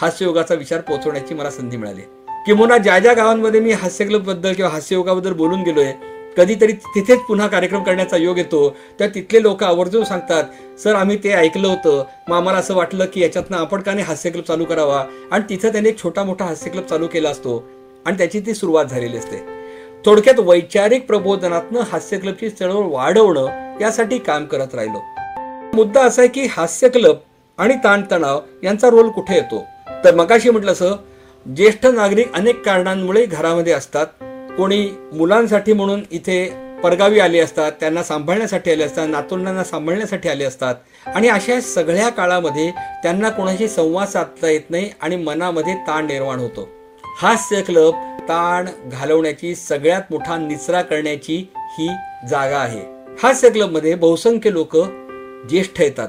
हास्ययोगाचा 0.02 0.56
विचार 0.56 0.82
पोहोचवण्याची 0.82 1.34
मला 1.34 1.50
संधी 1.50 1.78
मिळाली. 1.78 2.02
किंवा 2.50 2.78
ज्या 2.78 3.00
ज्या 3.00 3.14
गावांमध्ये 3.14 3.60
मी 3.60 3.72
हास्य 3.72 4.06
क्लबबद्दल 4.06 4.54
किंवा 4.54 4.72
हास्ययोगाबद्दल 4.72 5.34
बोलून 5.34 5.64
गेलोय 5.64 5.92
कधीतरी 6.38 6.72
तिथेच 6.72 7.20
पुन्हा 7.20 7.48
कार्यक्रम 7.48 7.84
करण्याचा 7.84 8.18
योग 8.18 8.38
येतो. 8.38 8.76
तर 9.00 9.08
तिथले 9.08 9.42
लोक 9.42 9.64
आवर्जून 9.64 10.04
सांगतात 10.04 10.44
सर 10.84 10.96
आम्ही 10.96 11.18
ते 11.24 11.30
ऐकलं 11.30 11.68
होतं. 11.68 12.04
मग 12.30 12.38
आम्हाला 12.38 12.60
असं 12.60 12.76
वाटलं 12.76 13.06
की 13.06 13.22
याच्यातनं 13.22 13.58
आपण 13.58 13.82
का 13.82 13.94
नाही 13.94 14.06
हास्य 14.06 14.30
क्लब 14.30 14.44
चालू 14.44 14.66
करावा? 14.66 15.06
आणि 15.32 15.44
तिथं 15.50 15.72
त्याने 15.72 15.90
एक 15.90 16.04
छोटा 16.04 16.24
मोठा 16.24 16.46
हास्य 16.46 16.70
क्लब 16.70 16.84
चालू 16.84 17.08
केला 17.08 17.30
असतो. 17.30 17.70
आणि 18.06 18.18
त्याची 18.18 18.40
ती 18.40 18.54
सुरुवात 18.54 18.86
झालेली 18.86 19.18
असते. 19.18 19.38
थोडक्यात 20.06 20.40
वैचारिक 20.40 21.08
प्रबोधनातनं 21.08 21.80
हास्य 21.80 22.18
क्लबची 22.18 22.50
चळवळ 22.50 22.86
वाढवणं 22.86 23.80
यासाठी 23.82 24.18
काम 24.18 24.46
करत 24.46 24.76
राहिलो. 24.76 25.04
मुद्दा 25.74 26.02
असा 26.02 26.22
आहे 26.22 26.30
की 26.30 26.48
हास्य 26.52 26.90
क्लब 26.90 27.16
आणि 27.58 27.74
ताणतणाव 27.84 28.40
यांचा 28.64 28.90
रोल 28.90 29.10
कुठे 29.10 29.36
येतो? 29.36 29.66
तर 30.04 30.16
मगाशी 30.16 30.50
म्हटलं 30.50 30.72
असं 30.72 30.96
ज्येष्ठ 31.46 31.86
नागरिक 31.86 32.34
अनेक 32.34 32.62
कारणांमुळे 32.62 33.26
घरामध्ये 33.26 33.74
असतात. 33.74 34.06
कोणी 34.58 34.90
मुलांसाठी 35.14 35.74
म्हणून 35.74 36.02
इथे 36.12 36.54
परगावी 36.84 37.20
आले 37.20 37.40
असतात 37.40 37.72
त्यांना 37.72 38.04
सांभाळण्यासाठी 38.04 38.72
आले 38.72 38.84
असतात 38.84 39.08
नातवंडांना 39.10 39.64
सांभाळण्यासाठी 39.64 40.30
आले 40.30 40.44
असतात. 40.44 40.76
आणि 41.06 41.28
अशा 41.28 41.62
सगळ्या 41.62 42.10
काळामध्ये 42.10 42.72
त्यांना 43.04 43.30
कोणाशी 43.30 43.68
संवाद 43.68 44.08
साधता 44.08 44.50
येत 44.50 44.70
नाही 44.70 44.90
आणि 45.02 45.16
मनामध्ये 45.16 45.76
ताण 45.76 46.06
निर्माण 46.06 46.40
होतो. 46.40 46.70
हास्य 47.18 47.62
क्लब 47.62 47.94
ताण 48.22 48.90
घालवण्याची 48.90 49.56
सगळ्यात 49.56 50.02
मोठा 50.12 50.38
निचरा 50.38 50.82
करण्याची 50.82 51.48
ही 51.56 51.88
जागा 52.30 52.58
आहे. 52.58 52.82
हास्य 53.24 53.50
क्लबमध्ये 53.50 53.96
बहुसंख्य 53.96 54.54
लोक 54.54 54.78
ज्येष्ठ 55.50 55.82
येतात. 55.82 56.08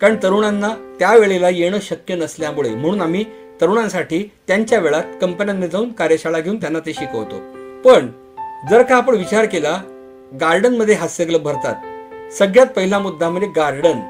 कारण 0.00 0.16
तरुणांना 0.22 0.96
त्यावेळेला 0.98 1.48
येणं 1.48 1.78
शक्य 1.82 2.14
नसल्यामुळे 2.14 2.70
म्हणून 2.70 3.00
आम्ही 3.00 3.24
तरुणांसाठी 3.60 4.30
त्यांच्या 4.46 4.78
वेळात 4.78 5.02
कंपन्यांमध्ये 5.20 5.68
जाऊन 5.68 5.92
कार्यशाळा 5.92 6.40
घेऊन 6.40 6.56
त्यांना 6.56 6.78
ते 6.78 6.92
शिकवतो. 6.92 7.38
पण 7.84 8.06
जर 8.70 8.82
का 8.82 8.96
आपण 8.96 9.14
विचार 9.14 9.44
केला 9.44 9.80
गार्डनमध्ये 10.40 10.94
हास्य 10.94 11.24
क्लब 11.24 11.42
भरतात. 11.42 11.74
सगळ्यात 12.32 12.66
पहिला 12.66 12.98
मुद्दा 12.98 13.30
म्हणजे 13.30 13.48
गार्डन. 13.56 14.00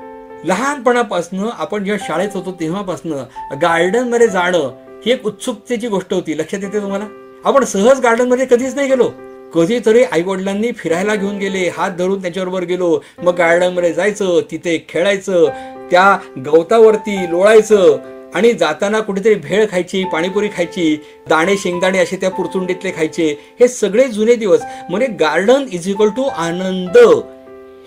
लहानपणापासनं 0.44 1.48
आपण 1.58 1.84
जेव्हा 1.84 2.06
शाळेत 2.08 2.28
होतो 2.34 2.52
तेव्हापासनं 2.52 3.16
गार्डनमध्ये 3.62 4.28
जाणं 4.28 4.70
ही 5.06 5.12
एक 5.12 5.26
उत्सुकतेची 5.26 5.88
गोष्ट 5.88 6.14
होती. 6.14 6.38
लक्षात 6.38 6.60
येते 6.62 6.80
तुम्हाला? 6.80 7.04
आपण 7.44 7.64
सहज 7.64 8.00
गार्डनमध्ये 8.00 8.46
कधीच 8.50 8.74
नाही 8.74 8.88
गेलो. 8.88 9.10
कधीतरी 9.54 10.02
आई 10.02 10.22
वडिलांनी 10.22 10.72
फिरायला 10.72 11.14
घेऊन 11.14 11.38
गेले 11.38 11.68
हात 11.68 11.90
धरून 11.90 12.22
त्याच्याबरोबर 12.22 12.62
गेलो. 12.62 13.00
मग 13.18 13.34
गार्डनमध्ये 13.34 13.92
जायचं 13.92 14.40
तिथे 14.50 14.86
खेळायचं 14.88 15.44
त्या 15.90 16.18
गवतावरती 16.46 17.30
लोळायचं. 17.30 17.96
आणि 18.34 18.52
जाताना 18.52 19.00
कुठेतरी 19.00 19.34
भेळ 19.34 19.66
खायची 19.70 20.04
पाणीपुरी 20.04 20.48
खायची 20.48 20.96
दाणे 21.28 21.56
शेंगदाणे 21.56 21.98
असे 21.98 22.16
त्या 22.16 22.30
पुरचुंडीतले 22.30 22.90
खायचे. 22.90 23.28
हे 23.60 23.68
सगळे 23.68 24.04
जुने 24.04 24.34
दिवस. 24.34 24.60
म्हणजे 24.90 25.06
गार्डन 25.20 25.64
इज 25.72 25.88
इक्वल 25.88 26.08
टू 26.08 26.22
आनंद. 26.22 26.98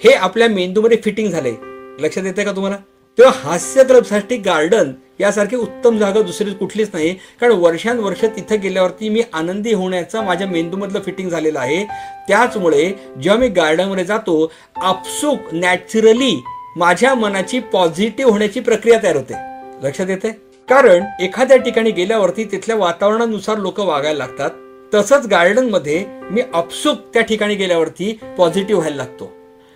हे 0.03 0.11
आपल्या 0.11 0.47
मेंदूमध्ये 0.47 0.97
फिटिंग 1.03 1.31
झाले 1.31 1.51
लक्षात 1.99 2.23
येते 2.25 2.43
का 2.43 2.51
तुम्हाला? 2.51 2.77
तेव्हा 3.17 3.49
हास्य 3.49 3.83
क्लबसाठी 3.83 4.37
गार्डन 4.37 4.91
यासारखी 5.19 5.55
उत्तम 5.55 5.97
जागा 5.97 6.21
दुसरी 6.21 6.53
कुठलीच 6.53 6.89
नाही. 6.93 7.13
कारण 7.41 7.51
वर्षानुवर्ष 7.51 8.23
तिथं 8.25 8.61
गेल्यावरती 8.61 9.09
मी 9.09 9.21
आनंदी 9.33 9.73
होण्याचा 9.73 10.21
माझ्या 10.21 10.47
मेंदूमधलं 10.47 10.99
फिटिंग 10.99 11.29
झालेलं 11.29 11.59
आहे. 11.59 11.83
त्याचमुळे 12.27 12.85
जेव्हा 13.21 13.39
मी 13.39 13.47
गार्डनमध्ये 13.47 14.05
जातो 14.05 14.51
आपसूक 14.75 15.39
नॅचरली 15.51 16.35
माझ्या 16.75 17.15
मनाची 17.15 17.59
पॉझिटिव्ह 17.59 18.31
होण्याची 18.31 18.59
प्रक्रिया 18.59 18.99
तयार 19.03 19.15
होते. 19.15 19.52
लक्षात 19.83 20.09
येते? 20.09 20.31
कारण 20.69 21.03
एखाद्या 21.19 21.57
ठिकाणी 21.57 21.91
गेल्यावरती 21.91 22.43
तिथल्या 22.43 22.75
वातावरणानुसार 22.75 23.57
लोक 23.57 23.79
वागायला 23.79 24.17
लागतात. 24.17 24.49
तसंच 24.93 25.27
गार्डनमध्ये 25.27 26.05
मी 26.31 26.41
अपसुक 26.53 26.97
त्या 27.13 27.21
ठिकाणी 27.21 27.55
गेल्यावरती 27.55 28.19
पॉझिटिव्ह 28.37 28.81
व्हायला 28.81 28.97
लागतो. 28.97 29.33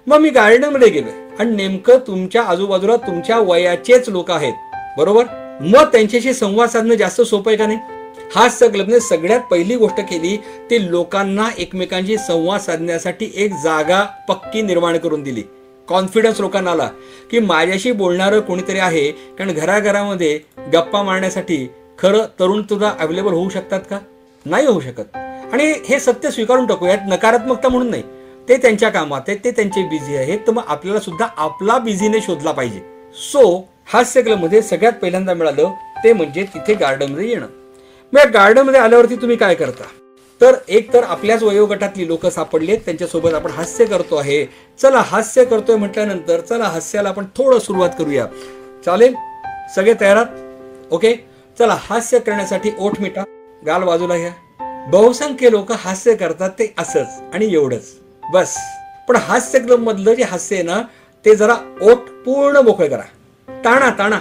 मग 0.07 0.17
मी 0.17 0.29
गार्डनमध्ये 0.29 0.89
गेलोय. 0.89 1.11
आणि 1.39 1.55
नेमकं 1.55 1.97
तुमच्या 2.07 2.43
आजूबाजूला 2.43 2.95
तुमच्या 2.95 3.39
वयाचेच 3.39 4.09
लोक 4.09 4.31
आहेत. 4.31 4.53
बरोबर? 4.97 5.23
मग 5.61 5.83
त्यांच्याशी 5.83 6.33
संवाद 6.33 6.69
साधणं 6.69 6.95
जास्त 6.95 7.21
सोपं 7.21 7.51
आहे 7.51 7.57
का 7.57 7.67
नाही? 7.67 7.79
हा 8.35 8.47
क्लबने 8.47 8.99
सगळ्यात 8.99 9.39
पहिली 9.39 9.75
गोष्ट 9.75 9.99
केली 9.99 10.37
ती 10.37 10.91
लोकांना 10.91 11.49
एकमेकांशी 11.57 12.17
संवाद 12.17 12.59
साधण्यासाठी 12.59 13.31
एक 13.35 13.51
जागा 13.53 14.07
पक्की 14.27 14.61
निर्माण 14.61 14.97
करून 14.97 15.23
दिली. 15.23 15.43
कॉन्फिडन्स 15.89 16.39
लोकांना 16.41 16.71
आला 16.71 16.89
की 17.31 17.39
माझ्याशी 17.39 17.91
बोलणारं 17.91 18.39
कोणीतरी 18.39 18.79
आहे 18.79 19.11
कारण 19.11 19.51
घराघरामध्ये 19.51 20.39
गप्पा 20.73 21.03
मारण्यासाठी 21.03 21.67
खरं 21.99 22.25
तरुण 22.39 22.61
तुझा 22.61 22.93
अवेलेबल 22.99 23.33
होऊ 23.33 23.49
शकतात 23.49 23.79
का? 23.79 23.99
नाही 24.45 24.65
होऊ 24.65 24.79
शकत. 24.79 25.15
आणि 25.53 25.73
हे 25.85 25.99
सत्य 25.99 26.31
स्वीकारून 26.31 26.65
टाकू 26.65 26.85
यात 26.85 26.97
नकारात्मकता 27.07 27.69
म्हणून 27.69 27.89
नाही. 27.89 28.03
ते 28.49 28.57
त्यांच्या 28.57 28.89
कामात 28.89 29.21
आहेत 29.27 29.39
ते 29.43 29.51
त्यांचे 29.51 29.83
बिझी 29.83 30.15
आहेत 30.15 30.39
तर 30.47 30.51
मग 30.51 30.63
आपल्याला 30.67 30.99
सुद्धा 30.99 31.27
आपला 31.37 31.77
बिझीने 31.77 32.21
शोधला 32.21 32.51
पाहिजे. 32.51 32.79
सो 33.31 33.69
हास्य 33.93 34.21
क्लबमध्ये 34.21 34.61
सगळ्यात 34.61 34.93
पहिल्यांदा 34.93 35.33
मिळालं 35.33 35.71
ते 36.03 36.13
म्हणजे 36.13 36.43
तिथे 36.43 36.73
गार्डनमध्ये 36.73 37.29
येणं. 37.29 37.47
मग 38.13 38.19
या 38.19 38.25
गार्डनमध्ये 38.25 38.79
आल्यावरती 38.79 39.15
तुम्ही 39.15 39.37
काय 39.37 39.55
करता? 39.55 39.83
तर 40.41 40.55
एक 40.67 40.93
तर 40.93 41.03
आपल्याच 41.03 41.43
वयोगटातली 41.43 42.07
लोक 42.07 42.25
सापडलेत 42.25 42.77
त्यांच्यासोबत 42.77 43.33
आपण 43.33 43.51
हास्य 43.51 43.85
करतो 43.85 44.15
आहे. 44.15 44.45
चला 44.81 44.99
हास्य 44.99 45.45
करतोय 45.45 45.75
म्हटल्यानंतर 45.75 46.41
चला 46.41 46.65
हास्याला 46.65 47.09
आपण 47.09 47.25
थोडं 47.25 47.59
सुरुवात 47.59 47.89
करूया. 47.99 48.25
चालेल? 48.85 49.13
सगळे 49.75 49.93
तयारात 49.93 50.25
ओके? 50.93 51.15
चला 51.59 51.77
हास्य 51.79 52.19
करण्यासाठी 52.19 52.71
ओठ 52.79 52.93
मिटा. 52.99 53.23
गाल 53.65 53.83
बाजूला 53.83 54.17
घ्या. 54.17 54.31
बहुसंख्य 54.91 55.51
लोक 55.51 55.71
हास्य 55.71 56.15
करतात 56.15 56.49
ते 56.49 56.73
असंच 56.77 57.07
आणि 57.33 57.53
एवढंच. 57.53 57.83
बस. 58.33 58.57
पण 59.09 59.15
हास्य 59.15 59.59
क्लब 59.59 59.79
मधलं 59.79 60.13
जे 60.13 60.23
हास्य 60.23 60.55
आहे 60.55 60.63
ना 60.63 60.81
ते 61.25 61.35
जरा 61.35 61.55
ओठ 61.81 61.97
पूर्ण 62.25 62.57
मोकळे 62.57 62.87
करा. 62.87 63.03
ताणा 63.47 63.89
ताणा. 63.89 64.19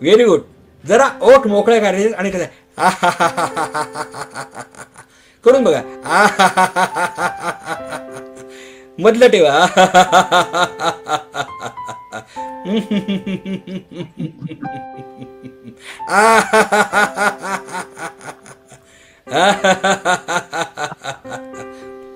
व्हेरी 0.00 0.24
गुड 0.24 0.40
जरा 0.84 1.08
ओठ 1.22 1.46
मोकळे 1.46 1.80
करायचे 1.80 2.08
आणि 2.08 2.30
कसं 2.30 2.78
करून 5.44 5.64
बघा 5.64 5.82
मधलं 8.98 9.28
ठेवा 9.28 9.66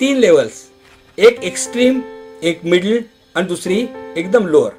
तीन 0.01 0.19
लेवल्स 0.19 0.65
एक 1.19 1.43
एक्स्ट्रीम 1.43 2.01
एक 2.43 2.65
मिडल 2.65 2.99
आणि 3.35 3.47
दुसरी 3.47 3.87
एकदम 4.17 4.47
लोअर 4.47 4.71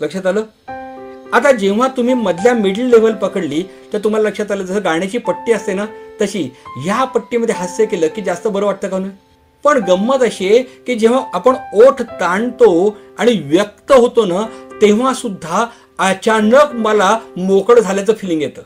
लक्षात 0.00 0.26
आलं 0.26 0.44
आता 1.34 1.52
जेव्हा 1.52 1.88
तुम्ही 1.88 2.14
मधल्या 2.14 2.54
मिडल 2.54 2.82
लेवल 2.82 3.12
पकडली 3.12 3.62
तर 3.92 3.98
तुम्हाला 3.98 4.28
लक्षात 4.28 4.50
आलं 4.52 4.64
जसं 4.64 4.84
गाण्याची 4.84 5.18
पट्टी 5.18 5.52
असते 5.52 5.72
ना 5.72 5.84
तशी 6.20 6.42
ह्या 6.78 7.04
पट्टीमध्ये 7.04 7.54
हास्य 7.54 7.84
केलं 7.86 8.06
की 8.16 8.22
जास्त 8.22 8.48
बरं 8.48 8.66
वाटतं 8.66 8.88
का 8.88 8.98
नाही? 8.98 9.12
पण 9.64 9.78
गंमत 9.78 10.22
अशी 10.22 10.46
आहे 10.48 10.62
की 10.62 10.94
जेव्हा 10.94 11.22
आपण 11.34 11.54
ओठ 11.74 12.02
ताणतो 12.02 12.96
आणि 13.18 13.32
व्यक्त 13.44 13.92
होतो 13.92 14.24
ना 14.24 14.42
तेव्हा 14.82 15.14
सुद्धा 15.14 15.66
अचानक 15.98 16.72
मला 16.74 17.18
मोकळ 17.36 17.80
झाल्याचं 17.80 18.12
फिलिंग 18.14 18.42
येतं. 18.42 18.62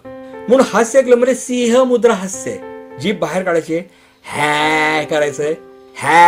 म्हणून 0.49 0.65
हास्यमध्ये 0.73 1.15
म्हणजे 1.15 1.35
सिंह 1.35 1.83
मुद्रा 1.85 2.15
हास्य 2.15 2.57
जी 3.01 3.13
बाहेर 3.13 3.43
काढायची 3.43 3.79
हॅ 4.25 5.05
करायचंय. 5.05 5.55
हॅ 5.97 6.27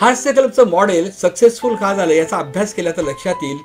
हास्य 0.00 0.32
क्लबचं 0.32 0.68
मॉडेल 0.68 1.10
सक्सेसफुल 1.10 1.74
का 1.74 1.94
झालं 1.94 2.12
याचा 2.12 2.38
अभ्यास 2.38 2.74
केला 2.74 2.90
तर 2.90 3.02
लक्षात 3.02 3.34
येईल. 3.42 3.58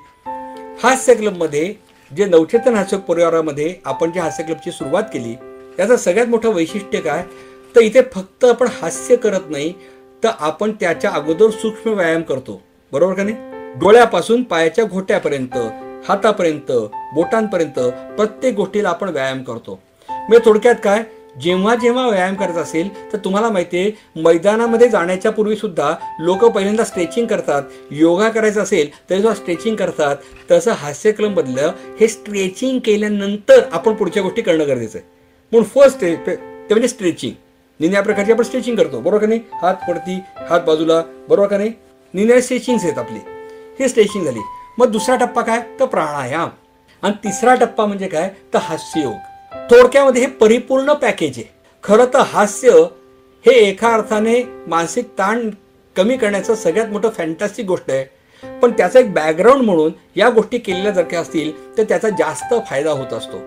हास्य 0.83 1.13
क्लबमध्ये 1.13 1.73
जे 2.17 2.25
नवचेतन 2.25 2.75
हास्य 2.75 2.97
परिवारामध्ये 2.97 3.75
आपण 3.85 4.11
जे 4.11 4.19
हास्य 4.19 4.43
क्लबची 4.43 4.71
सुरुवात 4.71 5.03
केली 5.03 5.35
याचं 5.79 5.95
सगळ्यात 5.95 6.27
मोठं 6.27 6.49
वैशिष्ट्य 6.49 6.99
काय? 6.99 7.23
तर 7.75 7.79
इथे 7.79 8.01
फक्त 8.13 8.45
आपण 8.45 8.67
हास्य 8.81 9.15
करत 9.15 9.49
नाही 9.49 9.73
तर 10.23 10.29
आपण 10.39 10.71
त्याच्या 10.71 11.11
अगोदर 11.11 11.49
सूक्ष्म 11.49 11.91
व्यायाम 11.91 12.21
करतो. 12.21 12.61
बरोबर 12.91 13.13
का 13.13 13.23
नाही? 13.23 13.35
डोळ्यापासून 13.79 14.43
पायाच्या 14.43 14.85
घोट्यापर्यंत 14.85 15.57
हातापर्यंत 16.09 16.71
बोटांपर्यंत 17.13 17.79
प्रत्येक 18.17 18.55
गोष्टीला 18.55 18.89
आपण 18.89 19.09
व्यायाम 19.09 19.43
करतो. 19.43 19.79
म्हणजे 20.09 20.39
थोडक्यात 20.45 20.75
काय? 20.83 21.03
जेव्हा 21.41 21.75
जेव्हा 21.75 22.07
व्यायाम 22.07 22.35
करत 22.35 22.57
असेल 22.57 23.13
तर 23.13 23.17
तुम्हाला 23.17 23.49
माहिती 23.49 23.77
आहे 23.77 24.21
मैदानामध्ये 24.21 24.87
जाण्याच्या 24.89 25.31
पूर्वी 25.31 25.55
सुद्धा 25.55 25.95
लोक 26.19 26.45
पहिल्यांदा 26.45 26.83
स्ट्रेचिंग 26.83 27.27
करतात. 27.27 27.63
योगा 27.91 28.29
करायचं 28.29 28.61
असेल 28.61 28.89
तरी 29.09 29.17
सुद्धा 29.17 29.33
स्ट्रेचिंग 29.33 29.75
करतात. 29.75 30.15
तसं 30.51 30.71
हास्यक्रम 30.71 31.33
बदलं 31.33 31.71
हे 31.99 32.07
स्ट्रेचिंग 32.07 32.79
केल्यानंतर 32.85 33.61
आपण 33.71 33.93
पुढच्या 33.93 34.23
गोष्टी 34.23 34.41
करणं 34.41 34.67
गरजेचं 34.67 34.99
आहे. 34.99 35.07
म्हणून 35.51 35.67
फर्स्ट 35.69 36.01
ते 36.01 36.15
म्हणजे 36.69 36.87
स्ट्रेचिंग. 36.87 37.33
निन्या 37.79 38.01
प्रकारची 38.01 38.31
आपण 38.31 38.43
स्ट्रेचिंग 38.43 38.75
करतो. 38.75 38.99
बरोबर 38.99 39.21
का 39.21 39.27
नाही? 39.27 39.39
हात 39.61 39.75
पडती 39.89 40.19
हात 40.49 40.61
बाजूला. 40.61 41.01
बरोबर 41.29 41.47
का 41.47 41.57
नाही? 41.57 41.71
निन्या 42.13 42.41
स्ट्रेचिंग्स 42.41 42.83
आहेत 42.83 42.97
आपली. 42.97 43.19
ही 43.79 43.89
स्ट्रेचिंग 43.89 44.25
झाली. 44.25 44.39
मग 44.77 44.87
दुसरा 44.87 45.15
टप्पा 45.15 45.41
काय? 45.41 45.59
तर 45.79 45.85
प्राणायाम. 45.85 46.49
आणि 47.01 47.13
तिसरा 47.13 47.55
टप्पा 47.55 47.85
म्हणजे 47.85 48.07
काय? 48.07 48.29
तर 48.53 48.59
हास्ययोग 48.59 49.13
थोडक्यामध्ये 49.71 50.21
हे 50.21 50.27
परिपूर्ण 50.27 50.93
पॅकेज 50.93 51.33
आहे. 51.37 51.49
खरं 51.83 52.05
तर 52.05 52.19
हास्य 52.19 52.69
हे 53.45 53.51
एका 53.51 53.93
अर्थाने 53.93 54.43
मानसिक 54.67 55.05
ताण 55.05 55.49
कमी 55.95 56.17
करण्याचं 56.17 56.55
सगळ्यात 56.55 56.87
मोठं 56.87 57.09
फॅन्टॅस्टिक 57.09 57.65
गोष्ट 57.65 57.91
आहे. 57.91 58.05
पण 58.61 58.71
त्याचा 58.71 58.99
एक 58.99 59.13
बॅकग्राऊंड 59.13 59.61
म्हणून 59.61 59.91
या 60.15 60.29
गोष्टी 60.29 60.57
केलेल्या 60.57 60.91
जर 60.91 61.03
का 61.03 61.19
असतील 61.19 61.77
तर 61.77 61.83
त्याचा 61.83 62.09
जास्त 62.09 62.53
फायदा 62.69 62.91
होत 62.91 63.13
असतो. 63.13 63.37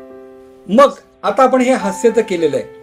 मग 0.69 0.91
आता 1.23 1.43
आपण 1.43 1.61
हे 1.61 1.73
हास्य 1.73 2.11
तर 2.17 2.21
केलेलं 2.21 2.57
आहे. 2.57 2.78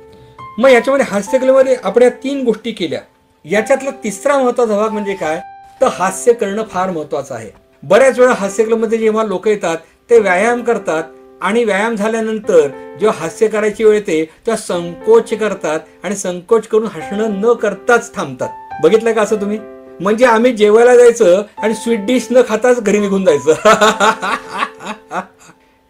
मग 0.60 0.70
याच्यामध्ये 0.70 1.06
हास्यकलेमध्ये 1.10 1.76
आपण 1.84 2.02
या 2.02 2.10
तीन 2.24 2.44
गोष्टी 2.44 2.72
केल्या. 2.72 3.00
याच्यातला 3.46 3.90
तिसरा 4.04 4.38
महत्त्वाचा 4.38 4.78
भाग 4.78 4.92
म्हणजे 4.92 5.14
काय? 5.14 5.40
तर 5.82 5.88
हास्य 5.88 6.34
करणं 6.34 6.64
फार 6.64 6.90
महत्वाचं 6.90 7.36
आहे. 7.36 7.50
बऱ्याच 7.84 8.20
वेळा 8.20 8.34
हास्यकलेमध्ये 8.34 8.98
जेव्हा 8.98 9.24
लोक 9.24 9.48
येतात 9.48 9.78
ते 10.10 10.20
व्यायाम 10.20 10.62
करतात 10.62 11.04
आणि 11.42 11.64
व्यायाम 11.64 11.96
झाल्यानंतर 11.96 12.68
जेव्हा 13.00 13.18
हास्य 13.20 13.48
करायची 13.48 13.84
वेळ 13.84 13.94
येते 13.94 14.24
तेव्हा 14.26 14.56
संकोच 14.58 15.34
करतात 15.34 15.80
आणि 16.04 16.16
संकोच 16.16 16.68
करून 16.68 16.88
हसणं 16.88 17.40
न 17.42 17.54
करताच 17.54 18.16
थांबतात. 18.16 18.50
बघितलं 18.84 19.14
का 19.14 19.22
असं 19.22 19.42
तुम्ही? 19.42 19.60
म्हणजे 20.00 20.26
आम्ही 20.26 20.52
जेवायला 20.52 20.96
जायचं 20.96 21.42
आणि 21.58 21.74
स्वीट 21.74 22.06
डिश 22.06 22.28
न 22.32 22.42
खाताच 22.48 22.82
घरी 22.82 23.00
निघून 23.00 23.26
जायचं. 23.26 23.54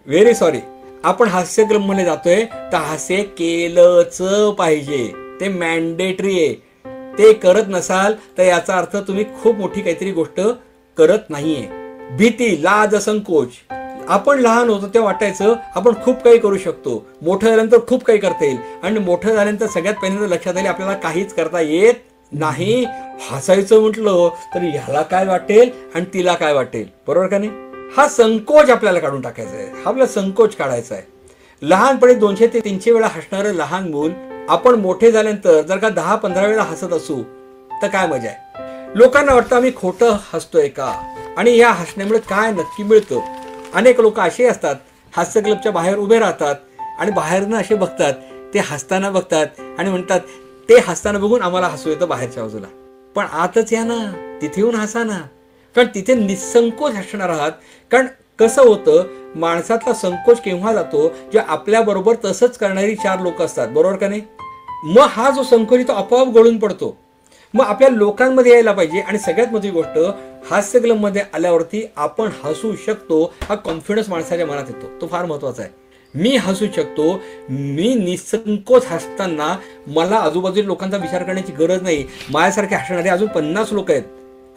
व्हेरी 0.08 0.34
सॉरी 0.36 0.60
आपण 1.06 1.28
हास्यक्रममध्ये 1.28 2.06
जातोय 2.06 2.44
तर 2.72 2.78
हास्य 2.78 3.24
केलंच 3.24 4.18
पाहिजे. 4.58 5.14
ते 5.42 5.48
मॅन्डेटरी 5.48 6.40
आहे. 6.40 6.54
ते 7.18 7.34
करत 7.34 7.64
नसाल 7.68 8.14
तर 8.38 8.44
याचा 8.44 8.78
अर्थ 8.78 8.98
तुम्ही 8.98 9.26
खूप 9.42 9.56
मोठी 9.56 9.82
काहीतरी 9.82 10.12
गोष्ट 10.12 10.42
करत 10.98 11.30
नाहीये. 11.30 11.68
भीती 12.18 12.64
लाज 12.64 12.96
संकोच 12.96 13.48
आपण 14.08 14.40
लहान 14.40 14.70
होतो 14.70 14.88
तेव्हा 14.88 15.12
वाटायचं 15.12 15.54
आपण 15.76 15.94
खूप 16.04 16.24
काही 16.24 16.38
करू 16.38 16.58
शकतो. 16.58 17.06
मोठं 17.22 17.48
झाल्यानंतर 17.48 17.78
खूप 17.88 18.04
काही 18.04 18.20
करता 18.20 18.46
येईल. 18.46 18.58
आणि 18.84 19.00
मोठं 19.00 19.34
झाल्यानंतर 19.34 19.68
सगळ्यात 19.68 19.96
पहिल्यांदा 19.96 20.36
लक्षात 20.36 20.58
आले 20.58 20.68
आपल्याला 20.68 20.94
काहीच 20.94 21.34
करता 21.34 21.62
येत 21.62 21.94
नाही. 22.32 22.86
हसायचं 23.32 23.82
म्हटलं 23.82 24.30
तर 24.56 24.60
ह्याला 24.60 25.02
काय 25.02 25.26
वाटेल 25.26 25.70
आणि 25.96 26.06
तिला 26.14 26.34
काय 26.34 26.54
वाटेल. 26.54 26.86
बरोबर 27.08 27.28
का 27.28 27.38
नाही? 27.38 27.52
हा 27.98 28.08
संकोच 28.08 28.70
आपल्याला 28.70 29.00
काढून 29.00 29.22
टाकायचा 29.22 29.56
आहे. 29.56 29.66
हा 29.66 29.90
आपला 29.90 30.06
संकोच 30.06 30.56
काढायचा 30.56 30.96
आहे. 30.96 31.04
लहानपणी 31.62 32.14
दोनशे 32.14 32.48
ते 32.48 32.60
तीनशे 32.60 32.92
वेळा 32.92 33.08
हसणारं 33.08 33.54
लहान 33.54 33.88
मूल 33.92 34.12
आपण 34.50 34.76
मोठे 34.76 35.12
झाल्यानंतर 35.12 35.62
जर 35.62 35.78
का 35.78 35.90
दहा 35.90 36.16
पंधरा 36.16 36.48
वेळा 36.48 36.64
हसत 36.64 36.94
असू 36.94 37.22
तर 37.82 37.88
काय 37.88 38.08
मजा 38.08 38.30
आहे? 38.30 38.64
लोकांना 38.96 39.34
वाटतं 39.34 39.56
आम्ही 39.56 39.72
खोटं 39.76 40.18
हसतोय 40.34 40.68
का? 40.68 40.94
आणि 41.38 41.58
या 41.58 41.70
हसण्यामुळे 41.70 42.20
काय 42.20 42.52
नक्की 42.52 42.84
मिळतं? 42.84 43.20
अनेक 43.74 44.00
लोक 44.00 44.20
असे 44.20 44.46
असतात 44.46 44.76
हास्य 45.16 45.42
क्लबच्या 45.42 45.72
बाहेर 45.72 45.98
उभे 45.98 46.20
राहतात 46.20 46.56
आणि 47.00 47.12
बाहेरनं 47.12 47.58
असे 47.58 47.76
बघतात 47.76 48.14
ते 48.54 48.60
हसताना 48.60 49.10
बघतात 49.10 49.60
आणि 49.80 49.90
म्हणतात 49.90 50.20
ते 50.70 50.80
हसताना 50.88 51.20
बघून 51.20 51.42
आम्हाला 51.42 51.68
हसू 51.68 51.90
येतं 51.90 52.08
बाहेरच्या 52.08 52.44
बाजूला. 52.44 52.68
पण 53.16 53.26
आतच 53.32 53.74
या 53.74 53.84
ना 53.84 54.12
तिथे 54.42 54.62
येऊन 54.62 54.76
हसा 54.76 55.04
ना. 55.04 55.22
कारण 55.76 55.88
तिथे 55.96 56.14
निसंकोच 56.14 56.94
हसणार 56.94 57.30
आहात. 57.30 57.52
कारण 57.92 58.08
कसं 58.40 58.62
होतं 58.62 59.04
माणसातला 59.36 59.94
संकोच 59.94 60.42
केव्हा 60.42 60.74
जातो 60.74 61.14
जे 61.34 61.40
आपल्याबरोबर 61.40 62.16
तसंच 62.26 62.58
करणारी 62.58 62.96
चार 62.96 63.20
लोक 63.20 63.42
असतात. 63.42 63.68
बरोबर 63.68 63.96
का 63.96 64.08
नाही? 64.08 64.22
मग 64.84 65.08
हा 65.10 65.30
जो 65.30 65.44
संकोच 65.44 65.88
तो 65.88 65.94
आपोआप 65.94 66.28
गळून 66.28 66.58
पडतो. 66.60 66.98
मग 67.54 67.66
आपल्या 67.66 67.90
लोकांमध्ये 67.90 68.52
यायला 68.52 68.72
पाहिजे. 68.72 69.00
आणि 69.00 69.20
सगळ्यात 69.20 69.48
मोठी 69.52 69.70
गोष्ट 69.70 70.00
हास्य 70.52 71.24
आल्यावरती 71.34 71.92
आपण 71.96 72.30
हसू 72.44 72.76
शकतो 72.86 73.34
हा 73.44 73.56
कॉन्फिडन्स 73.56 74.10
माणसाच्या 74.10 74.46
मनात 74.46 74.64
येतो. 74.68 75.02
तो 75.02 75.08
फार 75.08 75.26
महत्त्वाचा 75.26 75.62
आहे. 75.64 75.72
मी 76.16 76.38
हसू 76.38 76.66
शकतो 76.76 77.20
मी 77.50 77.94
निसंकोच 77.94 78.86
हसताना 78.86 79.58
मला 79.88 80.16
आजूबाजूच्या 80.16 80.64
लोकांचा 80.64 80.98
विचार 80.98 81.24
करण्याची 81.24 81.52
गरज 81.52 81.82
नाही. 81.82 82.06
माझ्यासारखे 82.30 82.76
हसणारे 82.76 83.10
अजून 83.10 83.28
पन्नास 83.28 83.74
लोक 83.74 83.92
आहेत. 83.92 84.04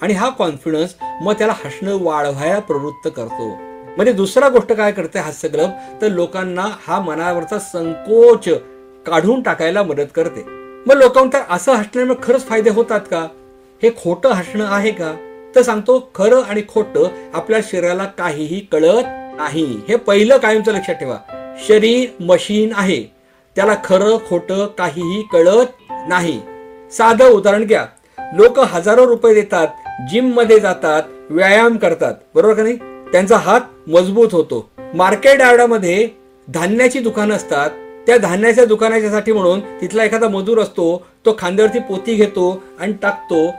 आणि 0.02 0.14
हा 0.14 0.28
कॉन्फिडन्स 0.28 0.94
मग 1.22 1.32
त्याला 1.32 1.52
हसणं 1.52 1.98
वाढवायला 2.00 2.58
प्रवृत्त 2.58 3.08
करतो. 3.16 3.56
म्हणजे 3.96 4.12
दुसरा 4.12 4.48
गोष्ट 4.48 4.72
काय 4.72 4.92
करते 4.92 5.18
हास्य 5.18 5.48
क्लब 5.48 5.70
तर 6.02 6.08
लोकांना 6.08 6.66
हा 6.88 7.00
मनावरचा 7.00 7.58
संकोच 7.58 8.48
काढून 9.06 9.42
टाकायला 9.42 9.82
मदत 9.82 10.06
करते. 10.14 10.44
मग 10.86 10.94
लोकांना 10.94 11.44
असं 11.50 11.72
हसण्यामुळे 11.72 12.18
खरंच 12.22 12.46
फायदे 12.46 12.70
होतात 12.70 13.00
का? 13.00 13.28
हे 13.82 13.90
खोटं 13.90 14.32
हसणं 14.32 14.66
आहे 14.66 14.90
का? 14.90 15.14
तर 15.54 15.62
सांगतो 15.62 16.10
खरं 16.14 16.42
आणि 16.42 16.62
खोटं 16.68 17.30
आपल्या 17.34 17.60
शरीराला 17.62 18.04
काहीही 18.04 18.60
कळत 18.60 19.04
नाही. 19.36 19.80
हे 19.88 19.96
पहिलं 19.96 20.36
कायमचं 20.36 20.72
लक्षात 20.72 20.94
ठेवा. 20.94 21.16
शरीर 21.68 22.22
मशीन 22.22 22.72
आहे. 22.76 23.02
त्याला 23.56 23.74
खरं 23.84 24.16
खोटं 24.28 24.66
काहीही 24.66 25.22
कळत 25.32 25.66
नाही. 25.90 26.42
साधं 26.92 27.28
उदाहरण 27.28 27.64
घ्या. 27.64 27.86
लोक 28.34 28.58
हजारो 28.58 29.06
रुपये 29.06 29.34
देतात. 29.34 29.66
जिममध्ये 29.98 30.58
जातात 30.60 31.02
व्यायाम 31.30 31.76
करतात. 31.76 32.14
बरोबर 32.34 32.54
का 32.54 32.62
नाही? 32.62 32.76
त्यांचा 33.12 33.36
हात 33.36 33.60
मजबूत 33.88 34.28
होतो. 34.32 34.70
मार्केट 34.94 35.40
यार्डामध्ये 35.40 36.08
धान्याची 36.48 36.98
दुकानं 36.98 37.34
असतात. 37.34 37.70
त्या 38.06 38.16
धान्याच्या 38.16 38.64
दुकानाच्यासाठी 38.64 39.32
म्हणून 39.32 39.60
तिथला 39.80 40.04
एखादा 40.04 40.28
मजूर 40.28 40.58
असतो 40.58 41.06
तो 41.26 41.36
खांद्यावरती 41.38 41.78
पोती 41.78 42.14
घेतो 42.14 42.62
आणि 42.80 42.92
टाकतो. 43.02 43.50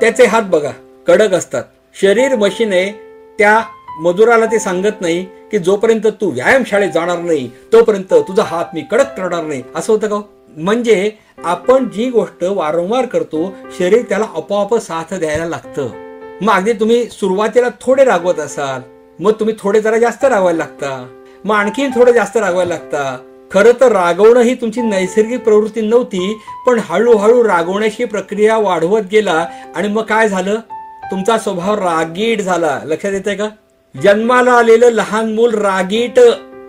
त्याचे 0.00 0.26
हात 0.26 0.42
बघा 0.42 0.70
कडक 1.06 1.32
असतात. 1.32 1.64
शरीर 2.00 2.36
मशीन 2.36 2.72
आहे 2.72 2.90
त्या 3.38 3.60
मजुराला 4.00 4.46
ते 4.46 4.58
सांगत 4.58 5.00
नाही 5.00 5.24
की 5.50 5.58
जोपर्यंत 5.58 6.06
तू 6.20 6.30
व्यायाम 6.30 6.62
शाळेत 6.66 6.90
जाणार 6.90 7.18
नाही 7.18 7.50
तोपर्यंत 7.72 8.14
तुझा 8.28 8.42
हात 8.42 8.64
मी 8.74 8.80
कडक 8.90 9.14
करणार 9.16 9.44
नाही. 9.44 9.62
असं 9.74 9.92
होतं 9.92 10.08
का 10.08 10.14
हो? 10.14 10.35
म्हणजे 10.56 11.10
आपण 11.44 11.88
जी 11.90 12.10
गोष्ट 12.10 12.44
वारंवार 12.44 13.06
करतो 13.06 13.54
शरीर 13.78 14.02
त्याला 14.08 14.24
आपोआप 14.24 14.74
साथ 14.74 15.14
द्यायला 15.14 15.44
लागतं. 15.44 15.88
मग 16.40 16.52
अगदी 16.52 16.72
तुम्ही 16.72 17.04
सुरुवातीला 17.04 17.68
थोडे 17.80 18.04
रागवत 18.04 18.38
असाल 18.38 18.80
मग 19.22 19.32
तुम्ही 19.32 19.54
थोडे 19.58 19.80
जरा 19.80 19.98
जास्त 19.98 20.24
रागवायला 20.24 20.58
लागता. 20.58 21.06
मग 21.44 21.56
आणखीन 21.56 21.90
थोडे 21.90 22.12
जास्त 22.12 22.36
रागवायला 22.36 22.74
लागता. 22.74 23.16
खरं 23.50 23.80
तर 23.80 23.92
रागवणं 23.92 24.40
ही 24.40 24.54
तुमची 24.54 24.80
नैसर्गिक 24.80 25.44
प्रवृत्ती 25.44 25.80
नव्हती 25.80 26.38
पण 26.66 26.80
हळूहळू 26.84 27.44
रागवण्याची 27.44 28.04
प्रक्रिया 28.04 28.58
वाढवत 28.58 29.02
गेला. 29.12 29.46
आणि 29.76 29.88
मग 29.88 30.02
काय 30.02 30.28
झालं? 30.28 30.60
तुमचा 31.10 31.38
स्वभाव 31.38 31.74
रागीट 31.74 32.40
झाला. 32.40 32.80
लक्षात 32.84 33.12
येते 33.12 33.34
का? 33.34 33.48
जन्माला 34.02 34.52
आलेलं 34.52 34.88
लहान 34.88 35.34
मूल 35.34 35.54
रागीट 35.54 36.20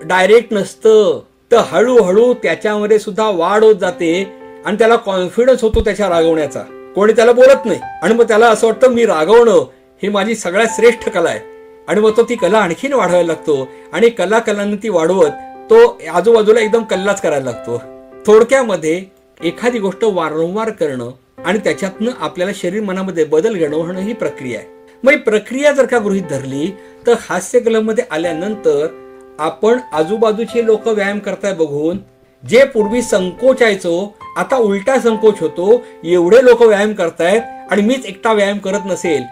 डायरेक्ट 0.03 0.53
नसतं. 0.53 1.19
तर 1.51 1.57
हळूहळू 1.57 2.33
त्याच्यामध्ये 2.33 2.99
सुद्धा 2.99 3.29
वाढ 3.29 3.63
होत 3.63 3.75
जाते 3.75 4.33
आणि 4.65 4.77
त्याला 4.77 4.95
कॉन्फिडन्स 4.95 5.61
होतो 5.61 5.81
त्याच्या 5.81 6.09
रागवण्याचा. 6.09 6.91
कोणी 6.95 7.13
त्याला 7.13 7.31
बोलत 7.31 7.65
नाही. 7.65 7.79
आणि 8.01 8.13
मग 8.13 8.23
त्याला 8.23 8.47
असं 8.47 8.67
वाटतं 8.67 8.87
मी 8.87 9.05
रागवणं 9.05 9.67
ही 10.03 10.09
माझी 10.09 10.35
सगळ्यात 10.35 10.67
श्रेष्ठ 10.67 11.09
कला 11.09 11.29
आहे. 11.29 11.39
आणि 11.87 12.01
मग 12.01 12.17
तो 12.17 12.23
ती 12.23 12.35
कला 12.35 12.57
आणखीन 12.57 12.93
वाढवायला 12.93 13.27
लागतो. 13.27 13.67
आणि 13.93 14.09
कला 14.09 14.39
कलांनी 14.39 14.75
ती 14.75 14.89
वाढवत 14.89 15.29
तो 15.69 16.01
आजूबाजूला 16.13 16.59
एकदम 16.59 16.83
कल्लाच 16.83 17.21
करायला 17.21 17.51
लागतो. 17.51 17.81
थोडक्यामध्ये 18.25 19.03
एखादी 19.43 19.79
गोष्ट 19.79 20.03
वारंवार 20.03 20.69
करणं 20.69 21.11
आणि 21.45 21.59
त्याच्यातनं 21.59 22.11
आपल्याला 22.19 22.53
शरीर 22.55 22.81
मनामध्ये 22.81 23.23
बदल 23.23 23.57
घडवणं 23.57 23.99
ही 23.99 24.13
प्रक्रिया 24.13 24.59
आहे. 24.59 24.67
मग 25.03 25.11
ही 25.11 25.17
प्रक्रिया 25.17 25.71
जर 25.71 25.85
का 25.85 25.99
गृहित 25.99 26.23
धरली 26.29 26.77
तर 27.07 27.13
हास्य 27.29 27.59
कलामध्ये 27.59 28.03
आल्यानंतर 28.11 29.03
आपण 29.39 29.79
आजूबाजूचे 29.93 30.65
लोक 30.65 30.87
व्यायाम 30.87 31.19
करताय 31.19 31.53
बघून 31.53 31.97
जे 32.43 32.63
पूर्वी 32.63 33.01
संकोचायचो 33.01 34.15
आता 34.37 34.55
उलटा 34.55 34.97
संकोच 34.99 35.39
होतो 35.39 35.81
एवढे 36.03 36.43
लोक 36.45 36.61
व्यायाम 36.61 36.93
करतायत 36.93 37.71
आणि 37.71 37.81
मीच 37.81 38.05
एकटा 38.05 38.33
व्यायाम 38.33 38.57
करत 38.57 38.85
नसेल 38.85 39.23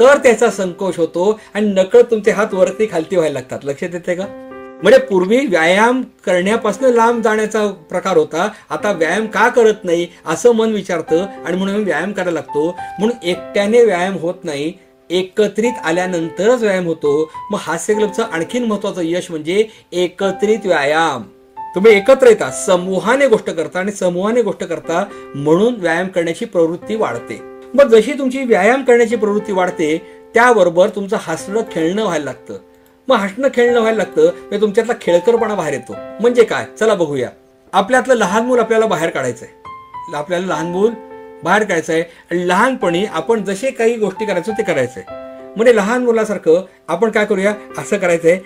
तर 0.00 0.18
त्याचा 0.18 0.50
संकोच 0.50 0.98
होतो 0.98 1.40
आणि 1.54 1.66
नकळत 1.66 2.04
तुमचे 2.10 2.30
हात 2.30 2.54
वरती 2.54 2.86
खालती 2.92 3.16
व्हायला 3.16 3.32
लागतात. 3.32 3.58
लक्षात 3.64 3.88
येते 3.92 4.14
का? 4.14 4.26
म्हणजे 4.82 4.98
पूर्वी 4.98 5.46
व्यायाम 5.46 6.02
करण्यापासून 6.26 6.90
लांब 6.90 7.22
जाण्याचा 7.22 7.66
प्रकार 7.90 8.16
होता 8.16 8.48
आता 8.70 8.92
व्यायाम 8.92 9.26
का 9.26 9.48
करत 9.48 9.84
नाही 9.84 10.06
असं 10.26 10.52
मन 10.52 10.72
विचारतं 10.72 11.26
आणि 11.46 11.56
म्हणून 11.56 11.84
व्यायाम 11.84 12.12
करायला 12.12 12.30
लागतो. 12.30 12.66
म्हणून 12.98 13.26
एकट्याने 13.26 13.84
व्यायाम 13.84 14.16
होत 14.16 14.44
नाही 14.44 14.72
एकत्रित 15.12 15.72
आल्यानंतरच 15.84 16.62
व्यायाम 16.62 16.86
होतो. 16.86 17.30
मग 17.50 17.58
हास्य 17.62 17.94
क्लबचं 17.94 18.22
आणखीन 18.22 18.64
महत्वाचं 18.64 19.00
यश 19.04 19.30
म्हणजे 19.30 19.68
एकत्रित 19.92 20.58
व्यायाम. 20.64 21.22
तुम्ही 21.74 21.92
एकत्र 21.92 22.26
येता 22.26 22.50
समूहाने 22.50 23.26
गोष्ट 23.26 23.50
करता 23.50 23.78
आणि 23.78 23.92
समूहाने 23.92 24.42
गोष्ट 24.42 24.64
करता 24.64 25.04
म्हणून 25.34 25.74
व्यायाम 25.74 26.06
करण्याची 26.06 26.44
प्रवृत्ती 26.44 26.94
वाढते. 26.94 27.40
मग 27.74 27.88
जशी 27.88 28.12
तुमची 28.12 28.44
व्यायाम 28.44 28.84
करण्याची 28.84 29.16
प्रवृत्ती 29.16 29.52
वाढते 29.52 29.98
त्याबरोबर 30.34 30.88
तुमचं 30.88 31.16
हसणं 31.20 31.60
खेळणं 31.72 32.02
व्हायला 32.02 32.24
लागतं. 32.24 32.58
मग 33.08 33.16
हसणं 33.16 33.48
खेळणं 33.54 33.80
व्हायला 33.80 33.96
लागतं 33.96 34.22
म्हणजे 34.22 34.60
तुमच्यातला 34.60 34.92
खेळकरपणा 35.00 35.54
बाहेर 35.54 35.74
येतो. 35.74 35.94
म्हणजे 36.20 36.44
काय? 36.44 36.66
चला 36.80 36.94
बघूया. 36.94 37.30
आपल्यातलं 37.72 38.14
लहान 38.14 38.46
मूल 38.46 38.58
आपल्याला 38.58 38.86
बाहेर 38.86 39.10
काढायचंय. 39.10 39.48
आपल्याला 40.14 40.46
लहान 40.46 40.66
मूल 40.66 40.90
बाहेर 41.44 41.62
काढायचंय 41.62 42.00
आणि 42.30 42.48
लहानपणी 42.48 43.04
आपण 43.12 43.44
जसे 43.44 43.70
काही 43.70 43.96
गोष्टी 43.96 44.26
करायचो 44.26 44.52
ते 44.58 44.62
करायचंय. 44.62 45.02
म्हणजे 45.56 45.76
लहान 45.76 46.04
मुलासारखं 46.04 46.62
आपण 46.88 47.10
काय 47.10 47.24
करूया? 47.24 47.54
असं 47.78 47.96
करायचंय. 47.98 48.38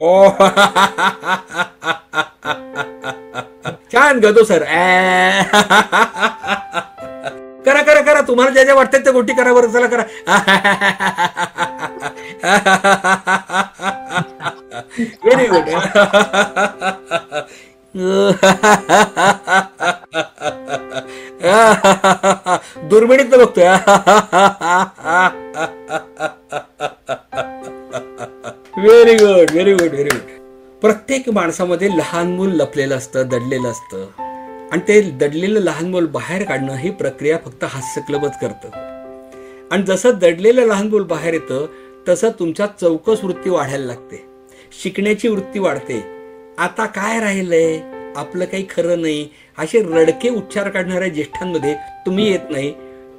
ओ. 0.00 0.28
छान 3.92 4.18
गदो 4.18 4.44
सर. 4.44 4.62
करा 7.66 7.82
करा 7.82 8.00
करा. 8.02 8.20
तुम्हाला 8.28 8.50
ज्या 8.50 8.64
ज्या 8.64 8.74
वाटतात 8.74 9.00
त्या 9.00 9.12
गोष्टी 9.12 9.32
करा 9.34 9.52
बरं. 9.52 9.68
चला 9.68 9.86
करा. 9.86 10.02
व्हेरी 15.24 15.46
गुड 15.46 15.68
दुर्मिणीत 22.76 23.24
बघतोय. 23.24 23.68
Very 28.76 29.14
good 29.14 29.50
very 29.50 29.72
good 29.72 29.90
very 29.90 30.08
good 30.08 30.80
प्रत्येक 30.80 31.28
माणसामध्ये 31.28 31.88
लहान 31.88 32.32
मूल 32.32 32.52
लपलेलं 32.52 32.96
असतं 32.96 33.28
दडलेलं 33.28 33.68
असतं. 33.68 34.06
आणि 34.72 34.80
ते 34.88 35.00
दडलेलं 35.10 35.60
लहान 35.60 35.90
मूल 35.90 36.06
बाहेर 36.06 36.42
काढणं 36.42 36.76
ही 36.76 36.90
प्रक्रिया 36.90 37.38
फक्त 37.44 37.64
हास्य 37.64 38.00
क्लबच 38.00 38.38
करतं. 38.40 38.68
आणि 39.70 39.82
जसं 39.82 40.10
दडलेलं 40.18 40.62
लहान 40.62 40.88
मूल 40.88 41.02
बाहेर 41.02 41.34
येतं 41.34 41.66
तसं 42.08 42.30
तुमच्या 42.38 42.66
चौकस 42.66 43.24
वृत्ती 43.24 43.50
वाढायला 43.50 43.86
लागते. 43.86 44.26
शिकण्याची 44.82 45.28
वृत्ती 45.28 45.58
वाढते. 45.58 46.18
आता 46.58 46.86
काय 46.86 47.20
राहिलंय? 47.20 47.80
आपलं 48.16 48.44
काही 48.44 48.66
खरं 48.70 49.02
नाही. 49.02 49.28
असे 49.58 49.82
रडके 49.82 50.28
उच्चार 50.28 50.68
काढणाऱ्या 50.68 51.08
ज्येष्ठांमध्ये 51.08 51.74
तुम्ही 52.06 52.30
येत 52.30 52.50
नाही. 52.50 52.72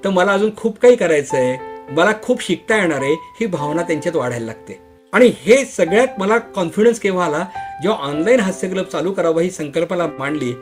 तर 0.04 0.10
मला 0.10 0.34
अजून 0.34 0.56
खूप 0.56 0.80
काही 0.80 0.96
करायचं 0.96 1.38
आहे 1.38 1.58
मला 1.94 2.12
खूप 2.24 2.44
शिकता 2.44 2.76
येणार 2.76 3.02
आहे. 3.02 3.14
ही 3.14 3.46
भावना 3.46 3.82
त्यांच्यात 3.82 4.16
वाढायला 4.16 4.46
लागते. 4.46 4.80
आणि 5.14 5.32
हे 5.38 5.66
सगळ्यात 5.66 6.08
मला 6.18 6.38
कॉन्फिडन्स 6.38 7.00
केव्हा 7.00 7.26
आला? 7.26 7.46
जेव्हा 7.84 8.00
ऑनलाईन 8.00 8.40
हास्य 8.40 8.70
क्लब 8.70 8.86
चालू 8.86 9.12
करावा 9.12 9.42
ही 9.42 9.52
संकल्पना 9.52 10.08
मांडली. 10.20 10.54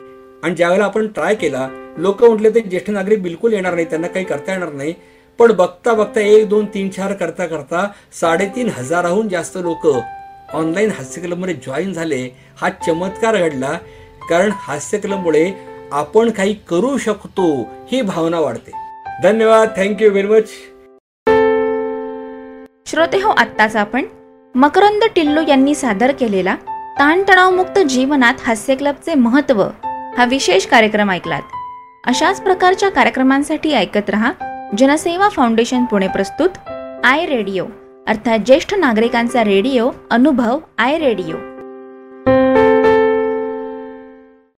आणि 0.42 0.54
ज्यावेळेला 0.54 0.84
आपण 0.84 1.06
ट्राय 1.06 1.34
केला 1.34 1.68
लोक 1.98 2.24
म्हटले 2.24 2.50
ते 2.50 2.60
ज्येष्ठ 2.60 2.90
नागरिक 2.90 3.22
बिलकुल 3.22 3.52
येणार 3.52 3.74
नाही 3.74 3.86
त्यांना 3.86 4.06
काही 4.06 4.24
करता 4.24 4.52
येणार 4.52 4.72
नाही. 4.72 4.94
पण 5.38 5.52
बघता 5.52 5.94
बघता 5.94 6.20
एक 6.20 6.48
दोन 6.48 6.66
तीन 6.66 6.88
चार 6.88 7.12
करता 7.12 7.46
करता 7.46 7.88
साडेतीन 8.20 8.68
हजाराहून 8.68 9.28
जास्त 9.28 9.58
लोक 9.60 9.86
ऑनलाईन 10.52 10.90
हास्य 10.90 11.20
क्लबमध्ये 11.20 11.54
जॉईन 11.54 11.92
झाले. 11.92 12.28
हा 12.56 12.70
चमत्कार 12.70 13.36
घडला. 13.36 13.78
कारण 14.30 14.50
हास्यकलमुळे 14.54 15.50
आपण 15.92 16.30
काही 16.30 16.54
करू 16.68 16.96
शकतो 16.98 17.44
ही 17.92 18.00
भावना 18.02 18.40
वाढते. 18.40 18.72
धन्यवाद. 19.22 19.68
थँक्यू 19.76 20.10
व्हेरी 20.10 20.28
मच 20.28 20.48
श्रोते 22.86 23.20
हो 23.22 23.30
आत्ताच 23.30 23.76
आपण 23.76 24.04
मकरंद 24.54 25.04
टिल्लू 25.16 25.40
यांनी 25.48 25.74
सादर 25.74 26.12
केलेला 26.12 26.54
ताणतणावमुक्त 26.98 27.78
जीवनात 27.78 28.34
हास्य 28.46 28.74
क्लबचे 28.74 29.14
महत्त्व 29.14 29.62
हा 30.18 30.24
विशेष 30.24 30.66
कार्यक्रम 30.66 31.10
ऐकलात. 31.10 31.42
अशाच 32.06 32.40
प्रकारच्या 32.42 32.90
कार्यक्रमांसाठी 32.90 33.72
ऐकत 33.72 34.10
रहा 34.10 34.32
जनसेवा 34.78 35.28
फाउंडेशन 35.28 35.84
पुणे 35.84 36.08
प्रस्तुत 36.08 36.58
आय 37.04 37.26
रेडिओ 37.26 37.64
अर्थात 38.08 38.38
ज्येष्ठ 38.38 38.74
नागरिकांचा 38.74 39.44
रेडिओ 39.44 39.90
अनुभव 40.10 40.58
आय 40.78 40.98
रेडिओ. 40.98 41.36